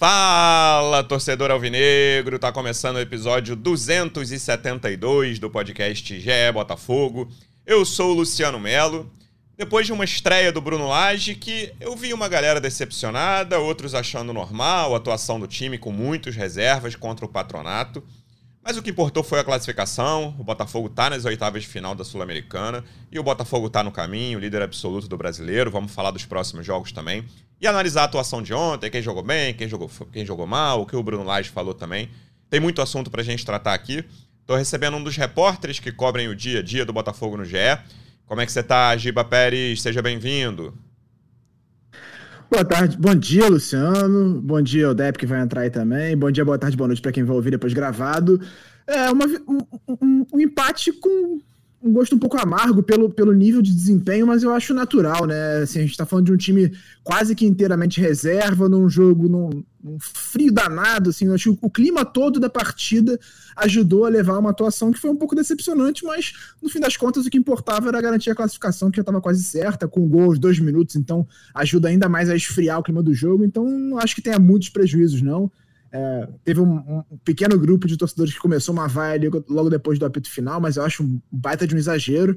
[0.00, 2.38] Fala, torcedor alvinegro!
[2.38, 7.28] Tá começando o episódio 272 do podcast GE Botafogo.
[7.66, 9.12] Eu sou o Luciano Melo.
[9.58, 14.32] Depois de uma estreia do Bruno Lage, que eu vi uma galera decepcionada, outros achando
[14.32, 18.02] normal a atuação do time com muitas reservas contra o patronato.
[18.62, 20.34] Mas o que importou foi a classificação.
[20.38, 24.38] O Botafogo está nas oitavas de final da Sul-Americana e o Botafogo está no caminho,
[24.38, 25.70] líder absoluto do brasileiro.
[25.70, 27.24] Vamos falar dos próximos jogos também
[27.60, 30.86] e analisar a atuação de ontem, quem jogou bem, quem jogou, quem jogou mal, o
[30.86, 32.10] que o Bruno Lage falou também.
[32.48, 34.04] Tem muito assunto para a gente tratar aqui.
[34.40, 37.56] Estou recebendo um dos repórteres que cobrem o dia a dia do Botafogo no GE.
[38.26, 39.82] Como é que você está, Giba Pérez?
[39.82, 40.76] Seja bem-vindo.
[42.50, 44.40] Boa tarde, bom dia, Luciano.
[44.40, 46.16] Bom dia, o Dep que vai entrar aí também.
[46.16, 48.40] Bom dia, boa tarde, boa noite para quem vai ouvir depois gravado.
[48.88, 49.58] É uma, um,
[49.88, 51.40] um, um empate com
[51.82, 55.62] um gosto um pouco amargo pelo, pelo nível de desempenho, mas eu acho natural, né?
[55.62, 59.64] Assim, a gente tá falando de um time quase que inteiramente reserva, num jogo num,
[59.82, 63.18] num frio danado, assim, eu acho que o clima todo da partida
[63.56, 67.24] ajudou a levar uma atuação que foi um pouco decepcionante, mas no fim das contas
[67.24, 70.38] o que importava era garantir a classificação, que já estava quase certa, com gol aos
[70.38, 74.14] dois minutos, então ajuda ainda mais a esfriar o clima do jogo, então não acho
[74.14, 75.50] que tenha muitos prejuízos, não.
[75.92, 80.06] É, teve um, um, pequeno grupo de torcedores que começou uma vaia logo depois do
[80.06, 82.36] apito final, mas eu acho um baita de um exagero.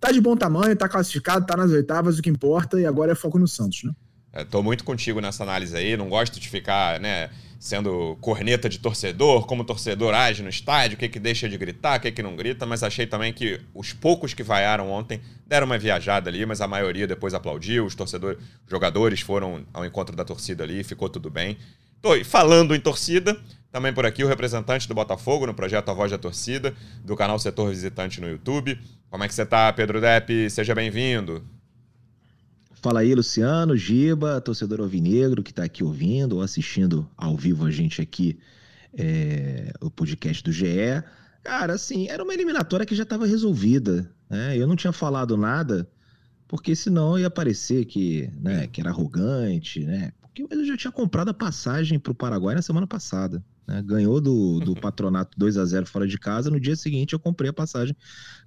[0.00, 3.14] Tá de bom tamanho, tá classificado, tá nas oitavas, o que importa, e agora é
[3.14, 3.92] foco no Santos, né?
[4.32, 8.80] É, tô muito contigo nessa análise aí, não gosto de ficar, né, sendo corneta de
[8.80, 12.10] torcedor, como o torcedor age no estádio, o que que deixa de gritar, o que
[12.10, 16.28] que não grita, mas achei também que os poucos que vaiaram ontem deram uma viajada
[16.28, 20.82] ali, mas a maioria depois aplaudiu, os torcedores, jogadores foram ao encontro da torcida ali,
[20.82, 21.56] ficou tudo bem.
[22.04, 23.34] Tô falando em torcida,
[23.72, 27.38] também por aqui o representante do Botafogo no projeto A Voz da Torcida, do canal
[27.38, 28.78] Setor Visitante no YouTube.
[29.08, 30.50] Como é que você tá, Pedro Depp?
[30.50, 31.42] Seja bem-vindo.
[32.74, 37.70] Fala aí, Luciano, Giba, torcedor alvinegro que está aqui ouvindo ou assistindo ao vivo a
[37.70, 38.38] gente aqui,
[38.92, 41.02] é, o podcast do GE.
[41.42, 44.12] Cara, assim, era uma eliminatória que já estava resolvida.
[44.28, 44.58] Né?
[44.58, 45.88] Eu não tinha falado nada,
[46.46, 50.12] porque senão ia parecer que, né, que era arrogante, né?
[50.34, 53.42] Porque ele já tinha comprado a passagem para o Paraguai na semana passada.
[53.66, 53.80] Né?
[53.82, 56.50] Ganhou do, do patronato 2 a 0 fora de casa.
[56.50, 57.96] No dia seguinte, eu comprei a passagem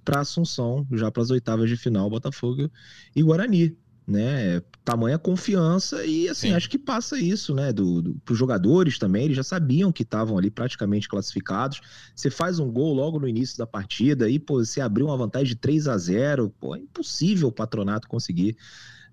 [0.04, 2.70] para Assunção, já para as oitavas de final, Botafogo
[3.16, 3.76] e Guarani.
[4.06, 6.54] Né, tamanha confiança e assim, Sim.
[6.54, 10.38] acho que passa isso, né, do, do, pros jogadores também, eles já sabiam que estavam
[10.38, 11.82] ali praticamente classificados,
[12.16, 15.48] você faz um gol logo no início da partida e, pô, você abriu uma vantagem
[15.48, 18.56] de 3 a 0 pô, é impossível o patronato conseguir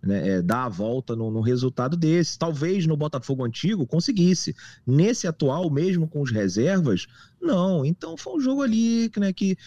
[0.06, 2.38] né, é, dar a volta no, no, resultado desse.
[2.38, 4.56] Talvez no Botafogo antigo conseguisse.
[4.86, 7.08] Nesse atual, mesmo com os reservas,
[7.42, 7.84] não.
[7.84, 9.58] Então foi um jogo ali né, que.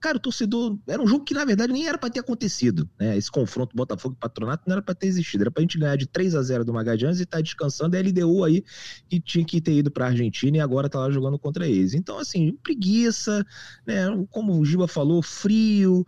[0.00, 0.78] Cara, o torcedor.
[0.86, 2.88] Era um jogo que, na verdade, nem era para ter acontecido.
[3.00, 3.16] Né?
[3.16, 5.42] Esse confronto Botafogo e Patronato não era para ter existido.
[5.42, 7.96] Era para a gente ganhar de 3 a 0 do Magallanes e estar tá descansando
[7.96, 8.64] a LDU aí,
[9.08, 11.94] que tinha que ter ido para Argentina e agora tá lá jogando contra eles.
[11.94, 13.44] Então, assim, preguiça,
[13.84, 14.04] né?
[14.30, 16.06] Como o Giba falou, frio,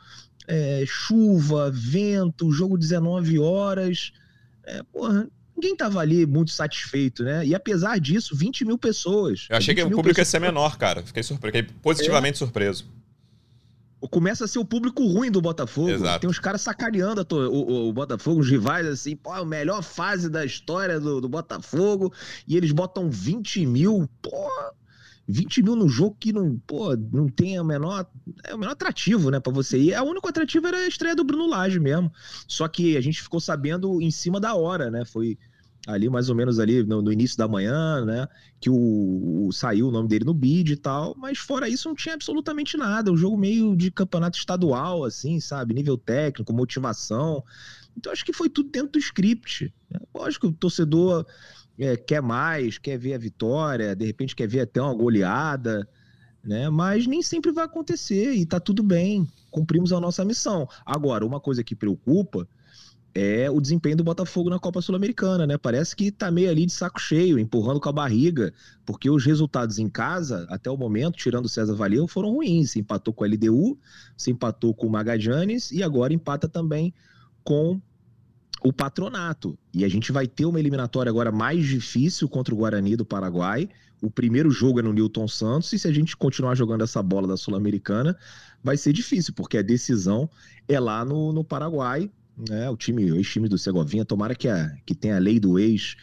[0.51, 4.13] é, chuva, vento, jogo 19 horas.
[4.65, 7.47] É, porra, ninguém tava ali muito satisfeito, né?
[7.47, 9.47] E apesar disso, 20 mil pessoas.
[9.49, 10.27] Eu achei que o público pessoas...
[10.27, 11.05] ia ser menor, cara.
[11.05, 11.53] Fiquei, surpre...
[11.53, 12.39] Fiquei positivamente é.
[12.39, 12.85] surpreso.
[14.11, 15.91] Começa a ser o público ruim do Botafogo.
[15.91, 16.21] Exato.
[16.21, 20.29] Tem uns caras sacaneando o, o, o, Botafogo, os rivais, assim, pô, a melhor fase
[20.29, 22.13] da história do, do Botafogo.
[22.49, 24.09] E eles botam 20 mil.
[24.21, 24.73] Porra
[25.31, 28.07] 20 mil no jogo que não, pô, não tem o menor,
[28.45, 29.79] é o menor atrativo, né, para você.
[29.79, 32.13] E a único atrativo era a estreia do Bruno Lage mesmo.
[32.47, 35.05] Só que a gente ficou sabendo em cima da hora, né?
[35.05, 35.39] Foi
[35.87, 38.29] ali mais ou menos ali no, no início da manhã, né,
[38.61, 41.95] que o, o, saiu o nome dele no bid e tal, mas fora isso não
[41.95, 47.43] tinha absolutamente nada, um jogo meio de campeonato estadual assim, sabe, nível técnico, motivação.
[47.97, 49.73] Então acho que foi tudo dentro do script.
[49.91, 50.01] Né?
[50.15, 51.27] Lógico, o torcedor
[51.81, 55.89] é, quer mais, quer ver a vitória, de repente quer ver até uma goleada,
[56.45, 56.69] né?
[56.69, 60.69] Mas nem sempre vai acontecer e tá tudo bem, cumprimos a nossa missão.
[60.85, 62.47] Agora, uma coisa que preocupa
[63.15, 65.57] é o desempenho do Botafogo na Copa Sul-Americana, né?
[65.57, 68.53] Parece que tá meio ali de saco cheio, empurrando com a barriga,
[68.85, 72.73] porque os resultados em casa, até o momento, tirando o César Valeu, foram ruins.
[72.73, 73.77] Se empatou com a LDU,
[74.17, 76.95] se empatou com o Magallanes e agora empata também
[77.43, 77.81] com
[78.63, 79.59] o patronato.
[79.73, 83.69] E a gente vai ter uma eliminatória agora mais difícil contra o Guarani do Paraguai.
[84.03, 87.29] O primeiro jogo é no Newton Santos, e se a gente continuar jogando essa bola
[87.29, 88.17] da Sul-Americana,
[88.63, 90.29] vai ser difícil, porque a decisão
[90.69, 92.11] é lá no, no Paraguai.
[92.49, 92.71] Né?
[92.71, 95.97] O time, o ex-time do Segovinha, tomara que, a, que tenha a lei do ex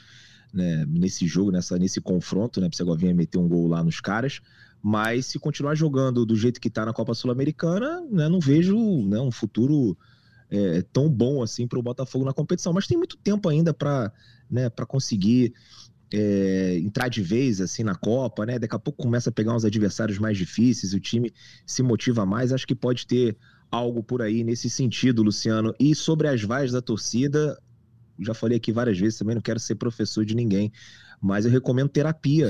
[0.53, 2.67] né, nesse jogo, nessa, nesse confronto, né?
[2.67, 4.41] Para o Segovinha meter um gol lá nos caras.
[4.81, 8.75] Mas se continuar jogando do jeito que está na Copa Sul-Americana, né, não vejo
[9.07, 9.97] né, um futuro
[10.49, 12.73] é, tão bom assim para o Botafogo na competição.
[12.73, 14.11] Mas tem muito tempo ainda para
[14.49, 15.53] né, conseguir
[16.11, 18.57] é, entrar de vez assim na Copa, né?
[18.57, 21.33] Daqui a pouco começa a pegar uns adversários mais difíceis, o time
[21.65, 22.51] se motiva mais.
[22.51, 23.37] Acho que pode ter
[23.69, 25.73] algo por aí nesse sentido, Luciano.
[25.79, 27.59] E sobre as vaias da torcida,
[28.19, 30.71] já falei aqui várias vezes também, não quero ser professor de ninguém,
[31.21, 32.49] mas eu recomendo terapia.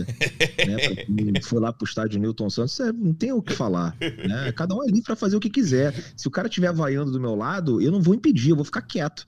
[0.68, 1.06] né?
[1.06, 3.96] quem for lá pro estádio Newton Santos, não tem o que falar.
[4.00, 4.52] Né?
[4.52, 5.94] Cada um é livre para fazer o que quiser.
[6.16, 8.82] Se o cara estiver vaiando do meu lado, eu não vou impedir, eu vou ficar
[8.82, 9.26] quieto.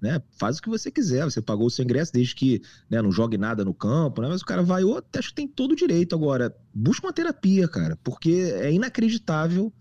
[0.00, 0.20] Né?
[0.36, 2.60] Faz o que você quiser, você pagou o seu ingresso desde que
[2.90, 4.28] né, não jogue nada no campo, né?
[4.28, 4.82] Mas o cara vai,
[5.16, 6.14] acho que tem todo o direito.
[6.16, 9.72] Agora, busca uma terapia, cara, porque é inacreditável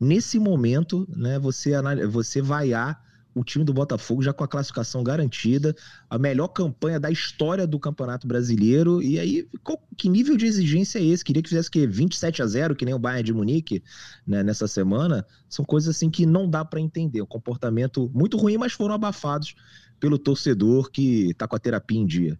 [0.00, 1.72] nesse momento, né, você,
[2.08, 2.98] você vaiar
[3.34, 5.74] o time do Botafogo já com a classificação garantida,
[6.08, 9.02] a melhor campanha da história do Campeonato Brasileiro.
[9.02, 11.24] E aí, qual, que nível de exigência é esse?
[11.24, 13.82] Queria que fizesse que 27 a 0, que nem o Bayern de Munique
[14.26, 15.24] né, nessa semana.
[15.48, 17.22] São coisas assim que não dá para entender.
[17.22, 19.54] Um comportamento muito ruim, mas foram abafados
[20.00, 22.38] pelo torcedor que tá com a terapia em dia.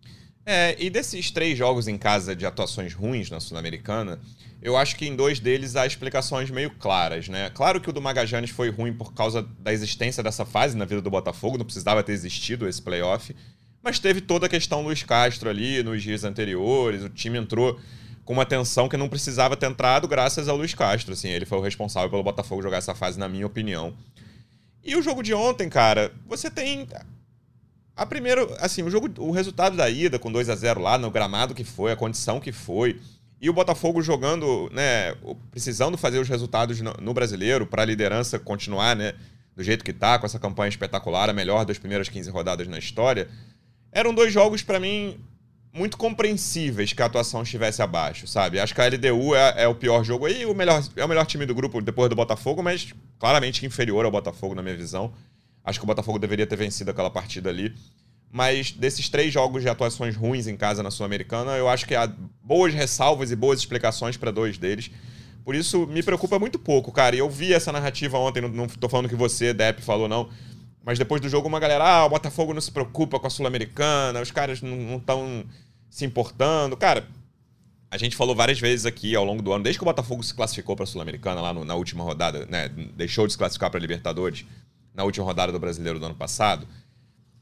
[0.50, 4.18] É, e desses três jogos em casa de atuações ruins na Sul-Americana,
[4.62, 7.50] eu acho que em dois deles há explicações meio claras, né?
[7.50, 11.02] Claro que o do Magajanes foi ruim por causa da existência dessa fase na vida
[11.02, 13.36] do Botafogo, não precisava ter existido esse playoff,
[13.82, 17.78] mas teve toda a questão Luiz Castro ali nos dias anteriores, o time entrou
[18.24, 21.58] com uma tensão que não precisava ter entrado graças ao Luiz Castro, assim, ele foi
[21.58, 23.92] o responsável pelo Botafogo jogar essa fase, na minha opinião.
[24.82, 26.88] E o jogo de ontem, cara, você tem
[27.98, 31.10] a primeiro, assim, o jogo, o resultado da ida com 2 a 0 lá no
[31.10, 33.00] gramado que foi, a condição que foi,
[33.40, 35.16] e o Botafogo jogando, né,
[35.50, 39.14] precisando fazer os resultados no, no brasileiro para a liderança continuar, né,
[39.56, 42.78] do jeito que tá, com essa campanha espetacular, a melhor das primeiras 15 rodadas na
[42.78, 43.28] história.
[43.90, 45.18] Eram dois jogos para mim
[45.72, 48.60] muito compreensíveis que a atuação estivesse abaixo, sabe?
[48.60, 51.26] Acho que a LDU é, é, o pior jogo aí, o melhor, é o melhor
[51.26, 55.12] time do grupo depois do Botafogo, mas claramente inferior ao Botafogo na minha visão.
[55.68, 57.74] Acho que o Botafogo deveria ter vencido aquela partida ali.
[58.32, 62.10] Mas desses três jogos de atuações ruins em casa na Sul-Americana, eu acho que há
[62.42, 64.90] boas ressalvas e boas explicações para dois deles.
[65.44, 67.14] Por isso, me preocupa muito pouco, cara.
[67.14, 70.30] E eu vi essa narrativa ontem, não, não tô falando que você, Depp, falou, não.
[70.82, 74.22] Mas depois do jogo, uma galera, ah, o Botafogo não se preocupa com a Sul-Americana,
[74.22, 75.44] os caras não estão
[75.90, 76.78] se importando.
[76.78, 77.06] Cara,
[77.90, 80.32] a gente falou várias vezes aqui ao longo do ano, desde que o Botafogo se
[80.32, 82.68] classificou para a Sul-Americana lá no, na última rodada, né?
[82.96, 84.46] Deixou de se classificar para Libertadores
[84.94, 86.66] na última rodada do Brasileiro do ano passado,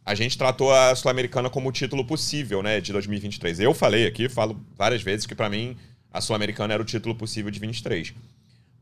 [0.04, 3.60] a gente tratou a Sul-Americana como título possível, né, de 2023.
[3.60, 5.76] Eu falei aqui, falo várias vezes que para mim
[6.12, 8.14] a Sul-Americana era o título possível de 23.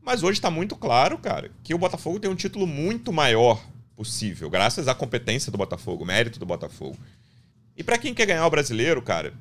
[0.01, 3.59] Mas hoje está muito claro, cara, que o Botafogo tem um título muito maior
[3.95, 6.97] possível, graças à competência do Botafogo, mérito do Botafogo.
[7.75, 9.33] E para quem quer ganhar o brasileiro, cara,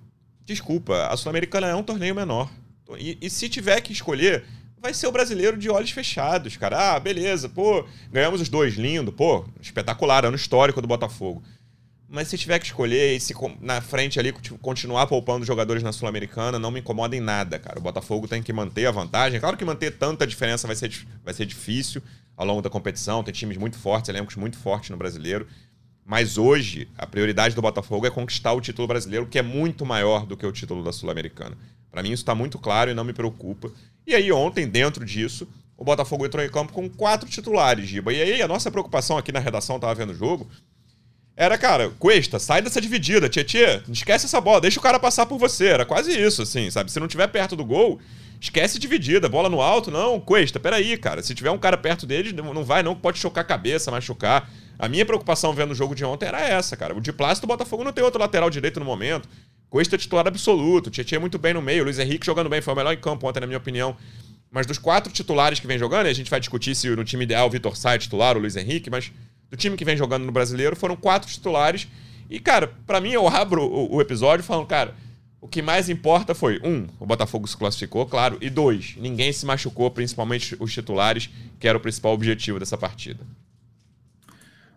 [0.44, 2.50] desculpa, a Sul-Americana é um torneio menor.
[2.98, 4.44] E, e, se tiver que escolher,
[4.84, 6.92] vai ser o brasileiro de olhos fechados, cara.
[6.94, 11.42] Ah, beleza, pô, ganhamos os dois, lindo, pô, espetacular, ano histórico do Botafogo.
[12.06, 16.58] Mas se tiver que escolher e se na frente ali continuar poupando jogadores na Sul-Americana,
[16.58, 17.78] não me incomoda em nada, cara.
[17.78, 19.40] O Botafogo tem que manter a vantagem.
[19.40, 20.92] Claro que manter tanta diferença vai ser,
[21.24, 22.02] vai ser difícil
[22.36, 23.24] ao longo da competição.
[23.24, 25.46] Tem times muito fortes, elencos muito fortes no brasileiro.
[26.04, 30.26] Mas hoje, a prioridade do Botafogo é conquistar o título brasileiro, que é muito maior
[30.26, 31.56] do que o título da Sul-Americana.
[31.90, 33.72] Para mim, isso está muito claro e não me preocupa.
[34.06, 38.12] E aí, ontem, dentro disso, o Botafogo entrou em campo com quatro titulares, Giba.
[38.12, 40.48] E aí, a nossa preocupação aqui na redação, tava vendo o jogo,
[41.36, 45.26] era, cara, Cuesta, sai dessa dividida, Tietê, não esquece essa bola, deixa o cara passar
[45.26, 45.66] por você.
[45.66, 46.92] Era quase isso, assim, sabe?
[46.92, 47.98] Se não tiver perto do gol,
[48.40, 51.22] esquece dividida, bola no alto, não, Cuesta, peraí, cara.
[51.22, 54.48] Se tiver um cara perto dele, não vai, não, pode chocar a cabeça, machucar.
[54.78, 56.96] A minha preocupação vendo o jogo de ontem era essa, cara.
[56.96, 59.28] O de plástico do Botafogo não tem outro lateral direito no momento.
[59.70, 62.92] Cuesta titular absoluto, Tietchan muito bem no meio, Luiz Henrique jogando bem, foi o melhor
[62.92, 63.96] em campo ontem, na minha opinião.
[64.50, 67.48] Mas dos quatro titulares que vem jogando, a gente vai discutir se no time ideal
[67.48, 69.10] o Vitor Sá é titular, o Luiz Henrique, mas
[69.50, 71.88] do time que vem jogando no brasileiro, foram quatro titulares.
[72.30, 74.94] E, cara, para mim, eu abro o, episódio falando, cara,
[75.40, 79.44] o que mais importa foi, um, o Botafogo se classificou, claro, e dois, ninguém se
[79.44, 81.28] machucou, principalmente os titulares,
[81.58, 83.26] que era o principal objetivo dessa partida.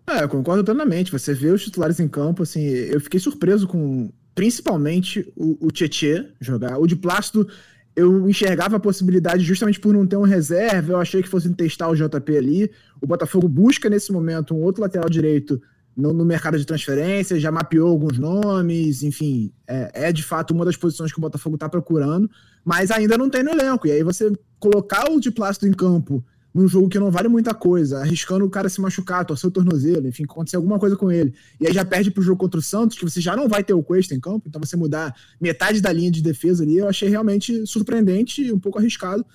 [0.10, 1.12] É, eu concordo plenamente.
[1.12, 6.26] Você vê os titulares em campo, assim, eu fiquei surpreso com principalmente o, o Tietê
[6.40, 6.78] jogar.
[6.78, 7.48] O de Plácido,
[7.96, 11.90] eu enxergava a possibilidade justamente por não ter um reserva, eu achei que fossem testar
[11.90, 12.72] o JP ali.
[13.02, 15.62] O Botafogo busca nesse momento um outro lateral direito
[15.96, 20.64] no, no mercado de transferência, já mapeou alguns nomes, enfim, é, é de fato uma
[20.64, 22.30] das posições que o Botafogo está procurando,
[22.64, 23.88] mas ainda não tem no elenco.
[23.88, 26.24] E aí você colocar o de Plácido em campo
[26.54, 30.08] num jogo que não vale muita coisa, arriscando o cara se machucar, torcer o tornozelo,
[30.08, 31.34] enfim, acontecer alguma coisa com ele.
[31.60, 33.74] E aí já perde pro jogo contra o Santos, que você já não vai ter
[33.74, 37.10] o Cuesta em campo, então você mudar metade da linha de defesa ali, eu achei
[37.10, 39.25] realmente surpreendente e um pouco arriscado.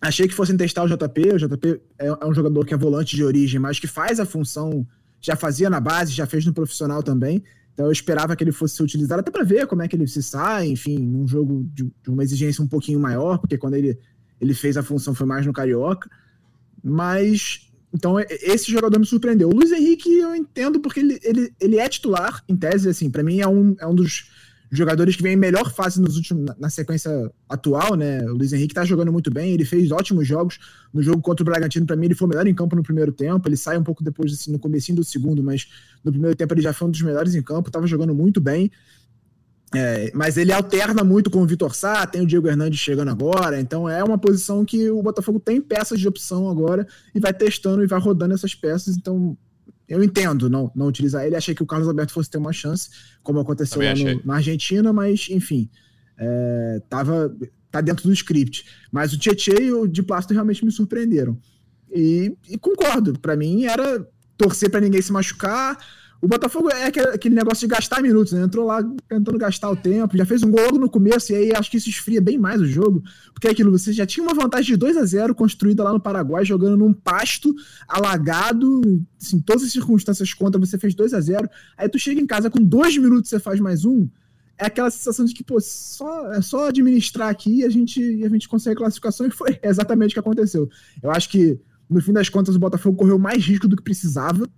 [0.00, 3.16] Achei que fossem testar o JP, o JP é, é um jogador que é volante
[3.16, 4.86] de origem, mas que faz a função,
[5.20, 7.42] já fazia na base, já fez no profissional também.
[7.76, 10.06] Então eu esperava que ele fosse ser utilizado até para ver como é que ele
[10.06, 13.98] se sai, enfim, num jogo de, de, uma exigência um pouquinho maior, porque quando ele,
[14.40, 16.10] ele fez a função foi mais no Carioca.
[16.82, 19.48] Mas, então, esse jogador me surpreendeu.
[19.48, 23.22] O Luiz Henrique eu entendo porque ele, ele, ele é titular, em tese, assim, para
[23.22, 24.30] mim é um, é um dos
[24.70, 27.10] jogadores que vem em melhor fase nos últimos, na, sequência
[27.48, 28.22] atual, né?
[28.24, 30.58] O Luiz Henrique tá jogando muito bem, ele fez ótimos jogos
[30.92, 33.12] no jogo contra o Bragantino, para mim ele foi o melhor em campo no primeiro
[33.12, 35.68] tempo, ele sai um pouco depois assim no comecinho do segundo, mas
[36.04, 38.70] no primeiro tempo ele já foi um dos melhores em campo, tava jogando muito bem.
[39.78, 43.60] É, mas ele alterna muito com o Vitor Sá, tem o Diego Hernandes chegando agora,
[43.60, 47.84] então é uma posição que o Botafogo tem peças de opção agora e vai testando
[47.84, 49.36] e vai rodando essas peças, então
[49.86, 51.36] eu entendo não, não utilizar ele.
[51.36, 52.88] Achei que o Carlos Alberto fosse ter uma chance,
[53.22, 55.68] como aconteceu lá no, na Argentina, mas enfim,
[56.16, 57.36] é, tava,
[57.70, 58.64] tá dentro do script.
[58.90, 61.38] Mas o Tietchan e o de Plástico realmente me surpreenderam.
[61.94, 65.78] E, e concordo, para mim era torcer para ninguém se machucar,
[66.20, 68.42] o Botafogo é aquele negócio de gastar minutos, né?
[68.42, 71.52] Entrou lá tentando gastar o tempo, já fez um gol logo no começo, e aí
[71.54, 74.34] acho que isso esfria bem mais o jogo, porque é aquilo, você já tinha uma
[74.34, 77.54] vantagem de 2 a 0 construída lá no Paraguai, jogando num pasto
[77.86, 78.82] alagado,
[79.20, 82.50] assim, todas as circunstâncias contra, você fez 2 a 0 aí tu chega em casa
[82.50, 84.08] com dois minutos você faz mais um,
[84.58, 88.28] é aquela sensação de que, pô, só, é só administrar aqui e a gente, a
[88.28, 90.68] gente consegue classificação, e foi exatamente o que aconteceu.
[91.02, 94.48] Eu acho que, no fim das contas, o Botafogo correu mais risco do que precisava,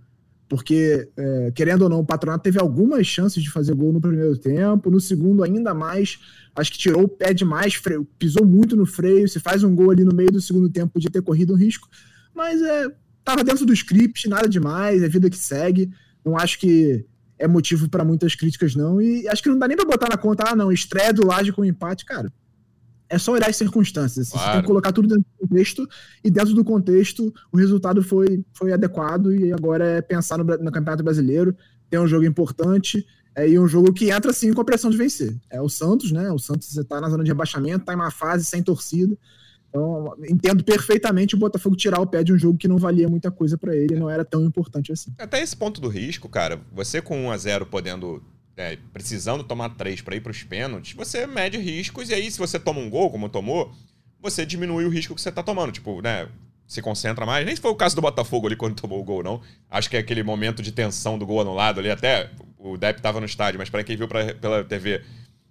[0.48, 4.36] porque, é, querendo ou não, o Patronato teve algumas chances de fazer gol no primeiro
[4.36, 6.18] tempo, no segundo ainda mais,
[6.56, 9.90] acho que tirou o pé demais, freio, pisou muito no freio, se faz um gol
[9.90, 11.86] ali no meio do segundo tempo, podia ter corrido um risco,
[12.34, 12.88] mas é,
[13.22, 15.90] tava dentro do script, nada demais, é vida que segue,
[16.24, 17.04] não acho que
[17.38, 20.16] é motivo para muitas críticas não, e acho que não dá nem para botar na
[20.16, 22.32] conta, ah não, estreia do Laje com empate, cara,
[23.08, 24.30] é só olhar as circunstâncias.
[24.30, 24.46] Claro.
[24.46, 25.88] Você tem que colocar tudo dentro do contexto,
[26.22, 30.72] e dentro do contexto, o resultado foi, foi adequado, e agora é pensar no, no
[30.72, 31.56] Campeonato Brasileiro.
[31.88, 34.96] Tem um jogo importante, é, e um jogo que entra sim com a pressão de
[34.96, 35.36] vencer.
[35.48, 36.30] É o Santos, né?
[36.32, 39.16] O Santos está na zona de rebaixamento, está em uma fase sem torcida.
[39.68, 43.30] Então, entendo perfeitamente o Botafogo tirar o pé de um jogo que não valia muita
[43.30, 45.12] coisa para ele, não era tão importante assim.
[45.18, 48.22] Até esse ponto do risco, cara, você com 1 a 0 podendo
[48.58, 52.38] é, precisando tomar três para ir para os pênaltis, você mede riscos e aí se
[52.38, 53.72] você toma um gol, como tomou,
[54.20, 55.72] você diminui o risco que você tá tomando.
[55.72, 56.28] Tipo, né?
[56.66, 57.46] Se concentra mais.
[57.46, 59.40] Nem foi o caso do Botafogo ali quando tomou o gol, não.
[59.70, 61.90] Acho que é aquele momento de tensão do gol anulado ali.
[61.90, 65.02] Até o Depp tava no estádio, mas para quem viu pra, pela TV,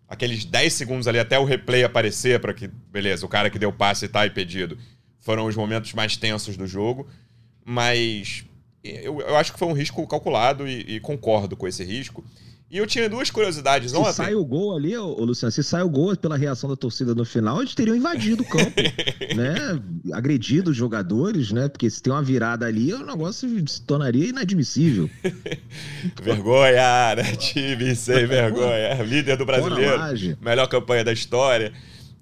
[0.07, 3.71] aqueles 10 segundos ali até o replay aparecer para que, beleza, o cara que deu
[3.71, 4.77] passe tá impedido.
[5.19, 7.07] Foram os momentos mais tensos do jogo.
[7.65, 8.45] Mas
[8.83, 12.23] eu, eu acho que foi um risco calculado e, e concordo com esse risco.
[12.69, 14.09] E eu tinha duas curiosidades se ontem.
[14.09, 17.15] Se sai o gol ali, ô, Luciano, se sai o gol pela reação da torcida
[17.15, 18.73] no final, eles teriam invadido o campo,
[19.35, 19.81] né?
[20.11, 21.69] Agredido os jogadores, né?
[21.69, 25.09] Porque se tem uma virada ali, o negócio se tornaria inadmissível.
[26.21, 27.35] vergonha, né?
[27.37, 29.01] Time sem vergonha.
[29.01, 30.37] Líder do brasileiro.
[30.41, 31.71] Melhor campanha da história.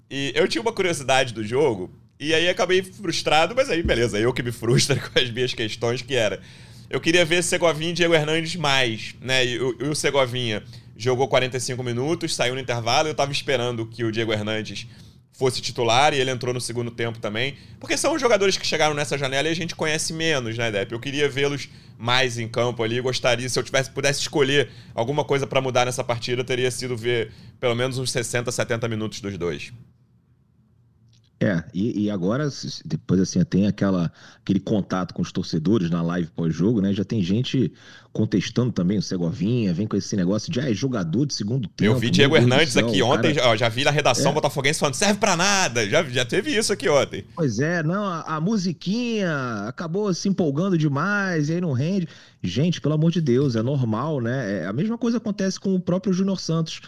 [0.08, 4.32] E eu tinha uma curiosidade do jogo, e aí acabei frustrado, mas aí beleza, eu
[4.32, 6.40] que me frustra com as minhas questões, que era
[6.88, 9.44] eu queria ver Segovinha e Diego Hernandes mais, né?
[9.44, 10.62] E, o, Segovinha
[10.96, 14.86] jogou 45 minutos, saiu no intervalo, eu tava esperando que o Diego Hernandes
[15.32, 17.56] fosse titular e ele entrou no segundo tempo também.
[17.78, 20.92] Porque são os jogadores que chegaram nessa janela e a gente conhece menos, né, Depp?
[20.92, 25.46] Eu queria vê-los mais em campo ali, gostaria, se eu tivesse pudesse escolher alguma coisa
[25.46, 29.72] para mudar nessa partida, teria sido ver pelo menos uns 60, 70 minutos dos dois.
[31.46, 32.48] É, e, e, agora,
[32.84, 34.12] depois assim, tem aquela,
[34.42, 36.92] aquele contato com os torcedores na live pós-jogo, né?
[36.92, 37.72] Já tem gente
[38.12, 41.92] contestando também o Segovinha, vem com esse negócio de ah, é jogador de segundo tempo.
[41.92, 43.48] Eu vi Diego Hernandes céu, aqui ontem, cara...
[43.48, 44.34] ó, já vi na redação é.
[44.34, 47.24] botafoguense falando, serve pra nada, já, já teve isso aqui ontem.
[47.34, 52.08] Pois é, não, a, a musiquinha acabou se empolgando demais, e aí não rende.
[52.42, 54.62] Gente, pelo amor de Deus, é normal, né?
[54.62, 56.80] É, a mesma coisa acontece com o próprio Júnior Santos,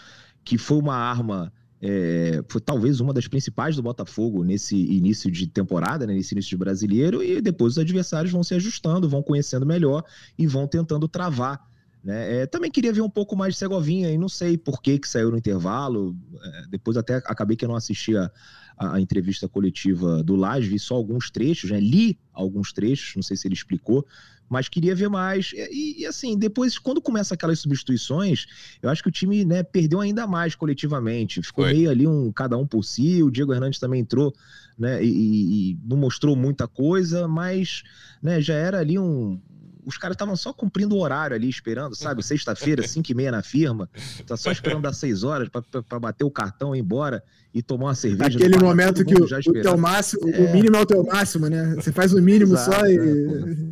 [0.42, 5.46] que foi uma arma é, foi talvez uma das principais do Botafogo nesse início de
[5.46, 9.64] temporada, né, nesse início de brasileiro, e depois os adversários vão se ajustando, vão conhecendo
[9.64, 10.04] melhor
[10.36, 11.68] e vão tentando travar.
[12.02, 12.42] Né?
[12.42, 15.08] É, também queria ver um pouco mais de Segovinha e não sei por que, que
[15.08, 16.16] saiu no intervalo.
[16.42, 18.30] É, depois até acabei que eu não assisti a,
[18.76, 21.78] a, entrevista coletiva do Laje, vi só alguns trechos, né?
[21.78, 24.06] li alguns trechos, não sei se ele explicou,
[24.48, 25.52] mas queria ver mais.
[25.52, 28.46] E, e, assim, depois, quando começa aquelas substituições,
[28.82, 31.42] eu acho que o time né, perdeu ainda mais coletivamente.
[31.42, 31.74] Ficou Foi.
[31.74, 33.22] meio ali um cada um por si.
[33.22, 34.34] O Diego Hernandes também entrou,
[34.78, 35.02] né?
[35.04, 37.82] E, e não mostrou muita coisa, mas
[38.22, 39.40] né, já era ali um.
[39.84, 42.22] Os caras estavam só cumprindo o horário ali, esperando, sabe?
[42.24, 43.88] Sexta-feira, 5 e meia na firma.
[44.26, 47.22] Tá só esperando das 6 horas para bater o cartão e ir embora
[47.54, 48.38] e tomar uma cerveja.
[48.38, 50.40] Aquele momento que o, o teu máximo, é...
[50.40, 51.74] o mínimo é o teu máximo, né?
[51.74, 53.67] Você faz o mínimo Exato, só e.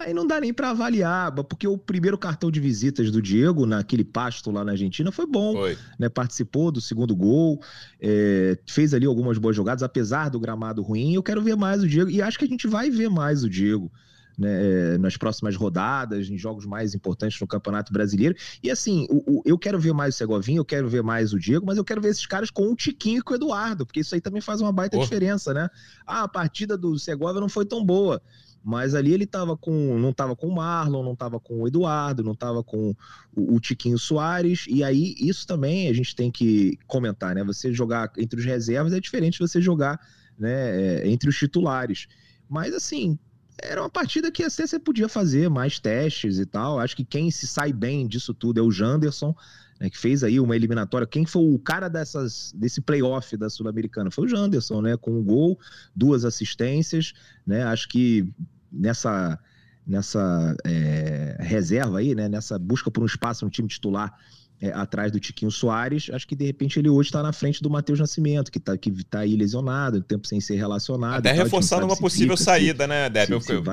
[0.00, 4.02] Aí não dá nem para avaliar, porque o primeiro cartão de visitas do Diego naquele
[4.02, 5.76] pasto lá na Argentina foi bom, foi.
[5.98, 6.08] né?
[6.08, 7.60] Participou do segundo gol,
[8.00, 11.12] é, fez ali algumas boas jogadas, apesar do gramado ruim.
[11.12, 13.50] Eu quero ver mais o Diego e acho que a gente vai ver mais o
[13.50, 13.92] Diego.
[14.38, 18.34] Né, é, nas próximas rodadas, em jogos mais importantes no Campeonato Brasileiro.
[18.62, 21.38] E assim, o, o, eu quero ver mais o Segovinho, eu quero ver mais o
[21.38, 24.00] Diego, mas eu quero ver esses caras com o Tiquinho e com o Eduardo, porque
[24.00, 25.02] isso aí também faz uma baita oh.
[25.02, 25.68] diferença, né?
[26.06, 28.22] Ah, a partida do Segovia não foi tão boa.
[28.62, 32.22] Mas ali ele tava com, não estava com o Marlon, não estava com o Eduardo,
[32.22, 32.94] não estava com
[33.34, 34.66] o, o, Tiquinho Soares.
[34.68, 37.42] E aí, isso também a gente tem que comentar, né?
[37.44, 39.98] Você jogar entre os reservas é diferente de você jogar
[40.38, 42.06] né, é, entre os titulares.
[42.48, 43.18] Mas assim,
[43.62, 46.78] era uma partida que você podia fazer mais testes e tal.
[46.78, 49.34] Acho que quem se sai bem disso tudo é o Janderson
[49.80, 51.06] né, que fez aí uma eliminatória.
[51.06, 54.10] Quem foi o cara dessas, desse playoff da Sul-Americana?
[54.10, 54.96] Foi o Janderson, né?
[54.96, 55.58] Com um gol,
[55.96, 57.14] duas assistências,
[57.46, 57.62] né?
[57.64, 58.30] Acho que
[58.70, 59.38] nessa
[59.86, 62.28] nessa é, reserva aí, né?
[62.28, 64.14] Nessa busca por um espaço no time titular
[64.60, 67.70] é, atrás do Tiquinho Soares, acho que de repente ele hoje está na frente do
[67.70, 71.18] Matheus Nascimento, que está que tá aí lesionado, tempo sem ser relacionado.
[71.18, 73.30] Até reforçando uma possível saída, né, Deb?
[73.30, 73.64] Eu, eu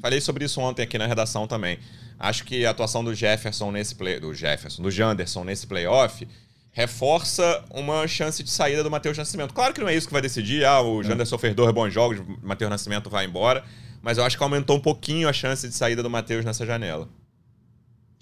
[0.00, 1.78] falei sobre isso ontem aqui na redação também.
[2.18, 6.26] Acho que a atuação do Jefferson nesse play, do Jefferson, do Janderson nesse playoff
[6.76, 9.54] reforça uma chance de saída do Matheus Nascimento.
[9.54, 11.04] Claro que não é isso que vai decidir, ah, o é.
[11.04, 13.64] Janderson fez dois bons jogos, o Matheus Nascimento vai embora,
[14.02, 17.08] mas eu acho que aumentou um pouquinho a chance de saída do Matheus nessa janela.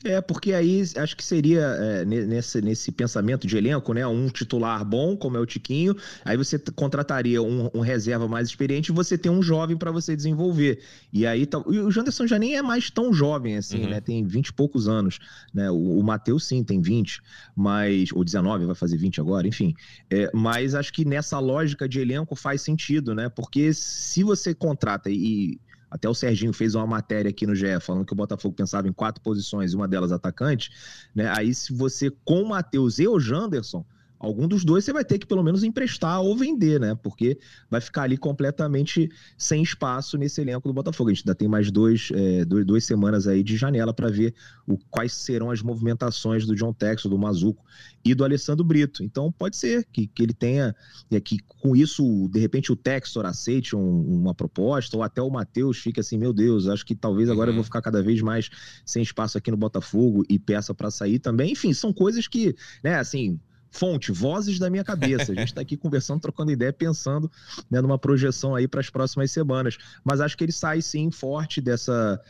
[0.04, 4.06] É, porque aí acho que seria é, nesse, nesse pensamento de elenco, né?
[4.06, 8.92] Um titular bom, como é o Tiquinho, aí você contrataria um, um reserva mais experiente
[8.92, 10.82] e você tem um jovem para você desenvolver.
[11.10, 13.90] E aí tá, e o Janderson já nem é mais tão jovem assim, uhum.
[13.90, 14.00] né?
[14.00, 15.18] Tem 20 e poucos anos,
[15.54, 15.70] né?
[15.70, 17.22] O, o Matheus sim tem 20,
[17.56, 19.74] mas ou 19, vai fazer 20 agora, enfim.
[20.10, 23.30] É, mas acho que nessa lógica de elenco faz sentido, né?
[23.30, 25.58] Porque se você contrata e
[25.94, 28.92] até o Serginho fez uma matéria aqui no GE falando que o Botafogo pensava em
[28.92, 30.72] quatro posições, uma delas atacante,
[31.14, 31.32] né?
[31.36, 33.86] Aí se você com o Matheus e o Janderson,
[34.24, 36.94] algum dos dois você vai ter que pelo menos emprestar ou vender, né?
[37.02, 37.38] Porque
[37.70, 41.10] vai ficar ali completamente sem espaço nesse elenco do Botafogo.
[41.10, 44.34] A gente ainda tem mais dois, é, dois duas semanas aí de janela para ver
[44.66, 47.64] o, quais serão as movimentações do John Texo, do Mazuco
[48.04, 49.02] e do Alessandro Brito.
[49.02, 50.74] Então pode ser que, que ele tenha,
[51.10, 55.30] é, que com isso, de repente, o Textor aceite um, uma proposta, ou até o
[55.30, 57.54] Matheus fique assim, meu Deus, acho que talvez agora uhum.
[57.54, 58.50] eu vou ficar cada vez mais
[58.84, 61.52] sem espaço aqui no Botafogo e peça para sair também.
[61.52, 63.38] Enfim, são coisas que, né, assim
[63.74, 65.32] fonte, vozes da minha cabeça.
[65.32, 67.30] A gente está aqui conversando, trocando ideia, pensando
[67.68, 69.76] né, numa projeção aí para as próximas semanas.
[70.04, 72.20] Mas acho que ele sai sim forte dessa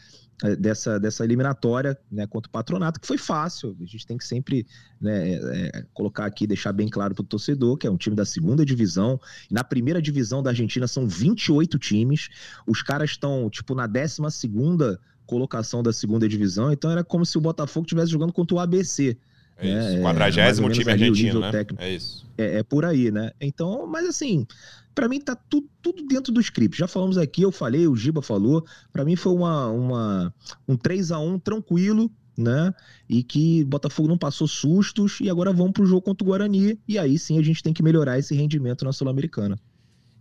[0.43, 3.77] eh, dessa, dessa eliminatória né, contra o patronato, que foi fácil.
[3.79, 4.67] A gente tem que sempre
[4.99, 8.25] né, é, colocar aqui, deixar bem claro para o torcedor, que é um time da
[8.25, 9.21] segunda divisão.
[9.51, 12.31] Na primeira divisão da Argentina são 28 times.
[12.67, 16.73] Os caras estão, tipo, na 12 segunda colocação da segunda divisão.
[16.73, 19.19] Então era como se o Botafogo estivesse jogando contra o ABC.
[19.59, 20.01] É isso.
[20.01, 21.51] 40 é, time argentino, né?
[21.51, 21.83] Técnico.
[21.83, 22.27] É isso.
[22.37, 23.33] É, é, por aí, né?
[23.41, 24.47] Então, mas assim,
[24.95, 26.79] para mim tá tudo, tudo dentro do script.
[26.79, 28.65] Já falamos aqui, eu falei, o Giba falou.
[28.93, 30.35] Para mim foi uma, uma,
[30.69, 32.75] um 3 a 1 tranquilo, né?
[33.09, 36.79] E que Botafogo não passou sustos e agora vamos pro jogo contra o Guarani.
[36.87, 39.59] E aí sim a gente tem que melhorar esse rendimento na Sul-Americana.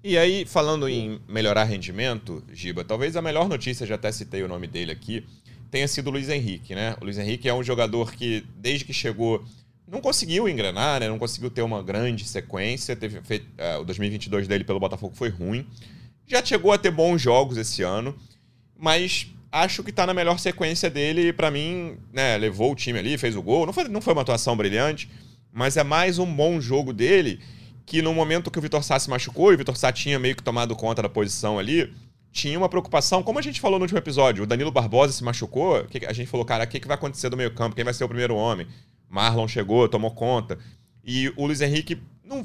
[0.05, 4.49] E aí, falando em melhorar rendimento, Giba, talvez a melhor notícia, já até citei o
[4.49, 5.25] nome dele aqui,
[5.73, 6.95] tenha sido o Luiz Henrique, né?
[7.01, 9.43] O Luiz Henrique é um jogador que, desde que chegou,
[9.87, 11.09] não conseguiu engrenar, né?
[11.09, 12.95] Não conseguiu ter uma grande sequência.
[12.95, 15.65] Teve, feito, uh, o 2022 dele pelo Botafogo foi ruim.
[16.27, 18.15] Já chegou a ter bons jogos esse ano,
[18.77, 21.29] mas acho que tá na melhor sequência dele.
[21.29, 22.37] E para mim, né?
[22.37, 23.65] Levou o time ali, fez o gol.
[23.65, 25.09] Não foi, não foi uma atuação brilhante,
[25.51, 27.39] mas é mais um bom jogo dele
[27.83, 30.35] que no momento que o Vitor Sá se machucou, e o Vitor Sá tinha meio
[30.35, 31.91] que tomado conta da posição ali,
[32.33, 35.85] tinha uma preocupação, como a gente falou no último episódio, o Danilo Barbosa se machucou,
[36.07, 37.75] a gente falou, cara, o que, vai acontecer do meio campo?
[37.75, 38.67] Quem vai ser o primeiro homem?
[39.07, 40.57] Marlon chegou, tomou conta.
[41.05, 42.43] E o Luiz Henrique, não,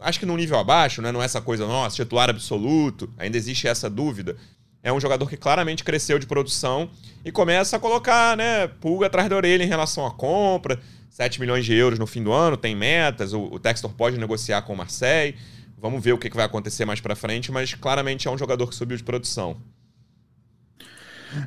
[0.00, 1.12] acho que num nível abaixo, né?
[1.12, 4.36] não é essa coisa, nossa, titular absoluto, ainda existe essa dúvida.
[4.82, 6.90] É um jogador que claramente cresceu de produção
[7.24, 10.80] e começa a colocar né, pulga atrás da orelha em relação à compra.
[11.10, 14.62] 7 milhões de euros no fim do ano, tem metas, o, o Textor pode negociar
[14.62, 15.36] com o Marseille.
[15.80, 18.74] Vamos ver o que vai acontecer mais para frente, mas claramente é um jogador que
[18.74, 19.56] subiu de produção.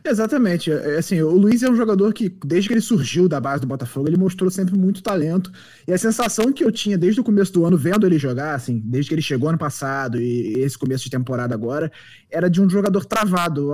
[0.06, 0.72] Exatamente.
[0.72, 3.68] É, assim, o Luiz é um jogador que, desde que ele surgiu da base do
[3.68, 5.52] Botafogo, ele mostrou sempre muito talento.
[5.88, 8.80] E a sensação que eu tinha desde o começo do ano, vendo ele jogar, assim,
[8.86, 11.92] desde que ele chegou ano passado e esse começo de temporada agora,
[12.30, 13.74] era de um jogador travado.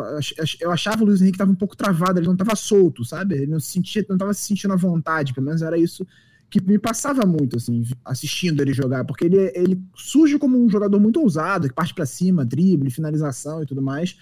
[0.59, 3.35] Eu achava o Luiz Henrique estava um pouco travado, ele não estava solto, sabe?
[3.35, 6.07] Ele não se não se sentindo à vontade, pelo menos era isso
[6.49, 10.99] que me passava muito, assim, assistindo ele jogar, porque ele, ele surge como um jogador
[10.99, 14.17] muito ousado, que parte para cima, drible, finalização e tudo mais.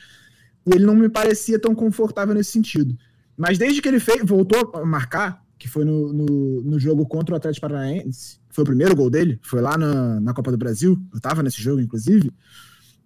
[0.65, 2.97] E ele não me parecia tão confortável nesse sentido.
[3.37, 7.35] Mas desde que ele fez, voltou a marcar, que foi no, no, no jogo contra
[7.35, 10.99] o Atlético Paranaense, foi o primeiro gol dele, foi lá na, na Copa do Brasil,
[11.13, 12.31] eu tava nesse jogo, inclusive.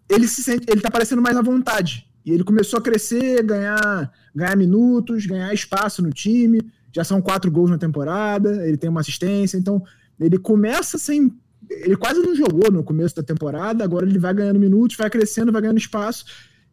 [0.08, 2.08] Ele se sente, ele tá parecendo mais à vontade.
[2.26, 6.62] E ele começou a crescer, ganhar, ganhar minutos, ganhar espaço no time.
[6.92, 9.84] Já são quatro gols na temporada, ele tem uma assistência, então
[10.20, 11.34] ele começa sem.
[11.70, 15.52] Ele quase não jogou no começo da temporada, agora ele vai ganhando minutos, vai crescendo,
[15.52, 16.26] vai ganhando espaço.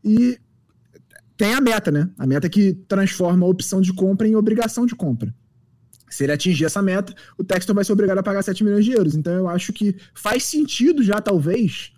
[0.02, 0.38] E
[1.36, 2.08] tem a meta, né?
[2.16, 5.34] A meta que transforma a opção de compra em obrigação de compra.
[6.08, 8.92] Se ele atingir essa meta, o Textor vai ser obrigado a pagar 7 milhões de
[8.92, 9.14] euros.
[9.14, 11.92] Então eu acho que faz sentido já, talvez,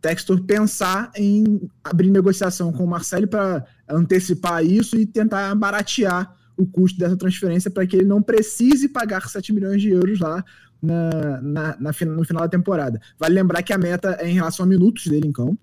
[0.00, 6.66] Textor pensar em abrir negociação com o Marcelo para antecipar isso e tentar baratear o
[6.66, 10.44] custo dessa transferência para que ele não precise pagar 7 milhões de euros lá
[10.80, 13.00] na, na, na, no final da temporada.
[13.18, 15.58] Vale lembrar que a meta é em relação a minutos dele em campo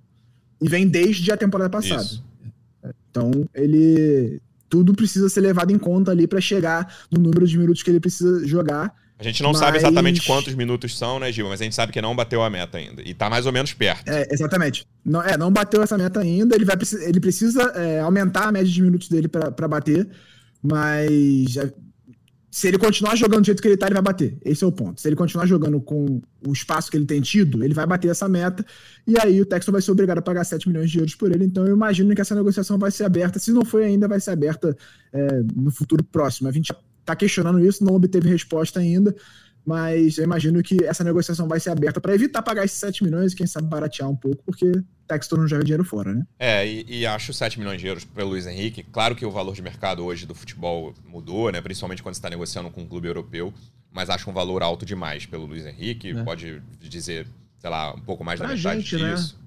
[0.62, 2.02] e vem desde a temporada passada.
[2.02, 2.24] Isso.
[3.10, 7.84] Então, ele tudo precisa ser levado em conta ali para chegar no número de minutos
[7.84, 8.94] que ele precisa jogar.
[9.20, 9.60] A gente não mas...
[9.60, 11.48] sabe exatamente quantos minutos são, né, Gil?
[11.50, 13.04] Mas a gente sabe que não bateu a meta ainda.
[13.04, 14.10] E tá mais ou menos perto.
[14.10, 14.88] É, exatamente.
[15.06, 16.56] Não, é, não bateu essa meta ainda.
[16.56, 20.10] Ele, vai, ele precisa é, aumentar a média de minutos dele para bater.
[20.62, 21.58] Mas
[22.52, 24.38] se ele continuar jogando do jeito que ele tá, ele vai bater.
[24.44, 25.00] Esse é o ponto.
[25.00, 28.28] Se ele continuar jogando com o espaço que ele tem tido, ele vai bater essa
[28.28, 28.66] meta.
[29.08, 31.46] E aí o Texas vai ser obrigado a pagar 7 milhões de euros por ele.
[31.46, 33.40] Então eu imagino que essa negociação vai ser aberta.
[33.40, 34.76] Se não foi ainda, vai ser aberta
[35.14, 36.50] é, no futuro próximo.
[36.50, 36.74] A gente
[37.06, 39.16] tá questionando isso, não obteve resposta ainda.
[39.66, 43.34] Mas eu imagino que essa negociação vai ser aberta para evitar pagar esses 7 milhões
[43.34, 44.72] e quem sabe baratear um pouco, porque
[45.08, 46.26] Textor não joga dinheiro fora, né?
[46.40, 48.84] É, e, e, acho 7 milhões de euros pelo Luiz Henrique.
[48.84, 51.62] Claro que o valor de mercado hoje do futebol mudou, né?
[51.62, 53.54] Principalmente quando você está negociando com um clube europeu.
[53.92, 56.12] Mas acho um valor alto demais pelo Luiz Henrique.
[56.12, 56.24] É.
[56.24, 57.28] Pode dizer,
[57.60, 59.36] sei lá, um pouco mais pra da metade gente, disso.
[59.36, 59.41] Né?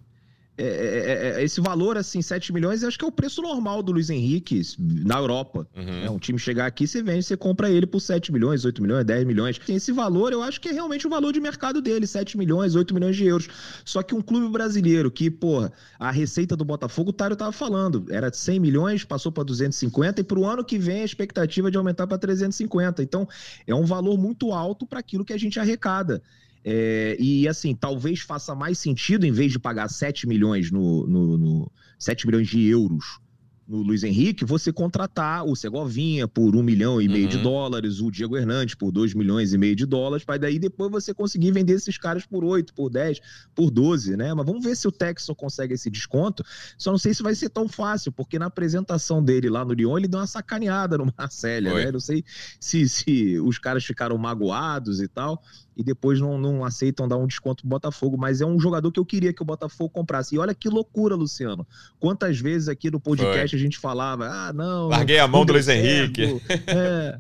[0.57, 3.91] É, é, é, esse valor, assim, 7 milhões, acho que é o preço normal do
[3.91, 5.67] Luiz Henrique na Europa.
[5.77, 6.05] Uhum.
[6.05, 9.05] É, um time chegar aqui, você vende, você compra ele por 7 milhões, 8 milhões,
[9.05, 9.59] 10 milhões.
[9.59, 12.77] Tem esse valor, eu acho que é realmente o valor de mercado dele, 7 milhões,
[12.77, 13.49] 8 milhões de euros.
[13.85, 18.07] Só que um clube brasileiro que, porra, a receita do Botafogo, o Tário tava falando,
[18.09, 21.77] era 100 milhões, passou para 250 e pro ano que vem a expectativa é de
[21.77, 23.03] aumentar para 350.
[23.03, 23.27] Então,
[23.67, 26.23] é um valor muito alto para aquilo que a gente arrecada.
[26.65, 31.37] É, e assim, talvez faça mais sentido, em vez de pagar 7 milhões no, no,
[31.37, 33.21] no 7 milhões de euros
[33.67, 37.31] no Luiz Henrique, você contratar o Segovinha por um milhão e meio uhum.
[37.31, 40.91] de dólares, o Diego Hernandes por dois milhões e meio de dólares, para daí depois
[40.91, 43.21] você conseguir vender esses caras por oito, por dez,
[43.55, 44.35] por doze, né?
[44.35, 46.45] Mas vamos ver se o Texas consegue esse desconto.
[46.77, 49.97] Só não sei se vai ser tão fácil, porque na apresentação dele lá no Lyon,
[49.97, 51.91] ele deu uma sacaneada no Marcelo, né?
[51.91, 52.23] Não sei
[52.61, 55.43] se, se os caras ficaram magoados e tal
[55.77, 59.01] e depois não, não aceitam dar um desconto pro Botafogo, mas é um jogador que
[59.01, 60.35] eu queria que o Botafogo comprasse.
[60.35, 61.67] E olha que loucura, Luciano.
[61.99, 64.89] Quantas vezes aqui no podcast A gente falava, ah, não.
[64.89, 66.41] Larguei a mão do Luiz Henrique.
[66.67, 67.19] É.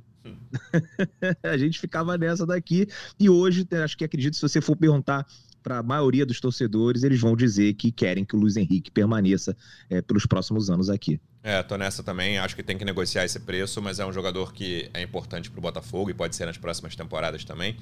[1.43, 2.87] a gente ficava nessa daqui.
[3.19, 5.27] E hoje, acho que acredito, se você for perguntar
[5.63, 9.57] para a maioria dos torcedores, eles vão dizer que querem que o Luiz Henrique permaneça
[9.89, 11.19] é, pelos próximos anos aqui.
[11.43, 12.39] É, tô nessa também.
[12.39, 15.59] Acho que tem que negociar esse preço, mas é um jogador que é importante para
[15.59, 17.77] o Botafogo e pode ser nas próximas temporadas também.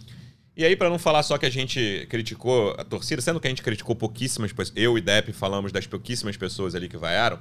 [0.56, 3.50] E aí, para não falar só que a gente criticou a torcida, sendo que a
[3.50, 7.38] gente criticou pouquíssimas pessoas, eu e Depp falamos das pouquíssimas pessoas ali que vaiaram,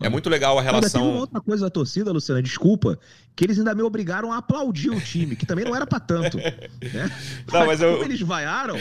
[0.00, 1.00] é muito legal a relação.
[1.00, 2.98] Ainda tem outra coisa da torcida, Luciana, desculpa,
[3.36, 6.38] que eles ainda me obrigaram a aplaudir o time, que também não era para tanto.
[6.92, 7.10] Né?
[7.50, 7.92] Não, mas, eu...
[7.92, 8.76] como eles vaiaram,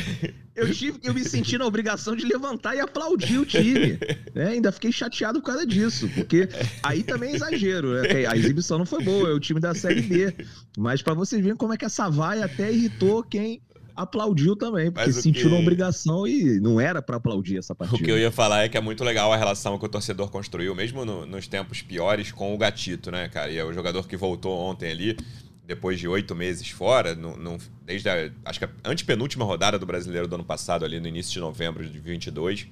[0.56, 3.97] eu tive eu me senti na obrigação de levantar e aplaudir o time.
[4.36, 4.49] Né?
[4.49, 6.49] Ainda fiquei chateado por causa disso, porque
[6.84, 7.93] aí também é exagero.
[7.93, 8.26] Né?
[8.28, 10.36] A exibição não foi boa, é o time da Série B.
[10.78, 13.62] Mas para vocês verem como é que essa vaia até irritou quem
[13.95, 15.47] aplaudiu também, porque sentiu que...
[15.47, 18.01] uma obrigação e não era para aplaudir essa partida.
[18.01, 20.29] O que eu ia falar é que é muito legal a relação que o torcedor
[20.29, 23.51] construiu, mesmo no, nos tempos piores, com o Gatito, né, cara?
[23.51, 25.17] E é o jogador que voltou ontem ali,
[25.65, 29.86] depois de oito meses fora, no, no, desde a, acho que a antepenúltima rodada do
[29.86, 32.67] Brasileiro do ano passado, ali no início de novembro de 22.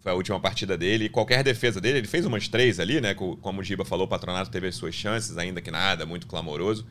[0.00, 1.04] Foi a última partida dele.
[1.04, 3.14] E qualquer defesa dele, ele fez umas três ali, né?
[3.14, 6.84] Como o Giba falou, o patronato teve as suas chances, ainda que nada, muito clamoroso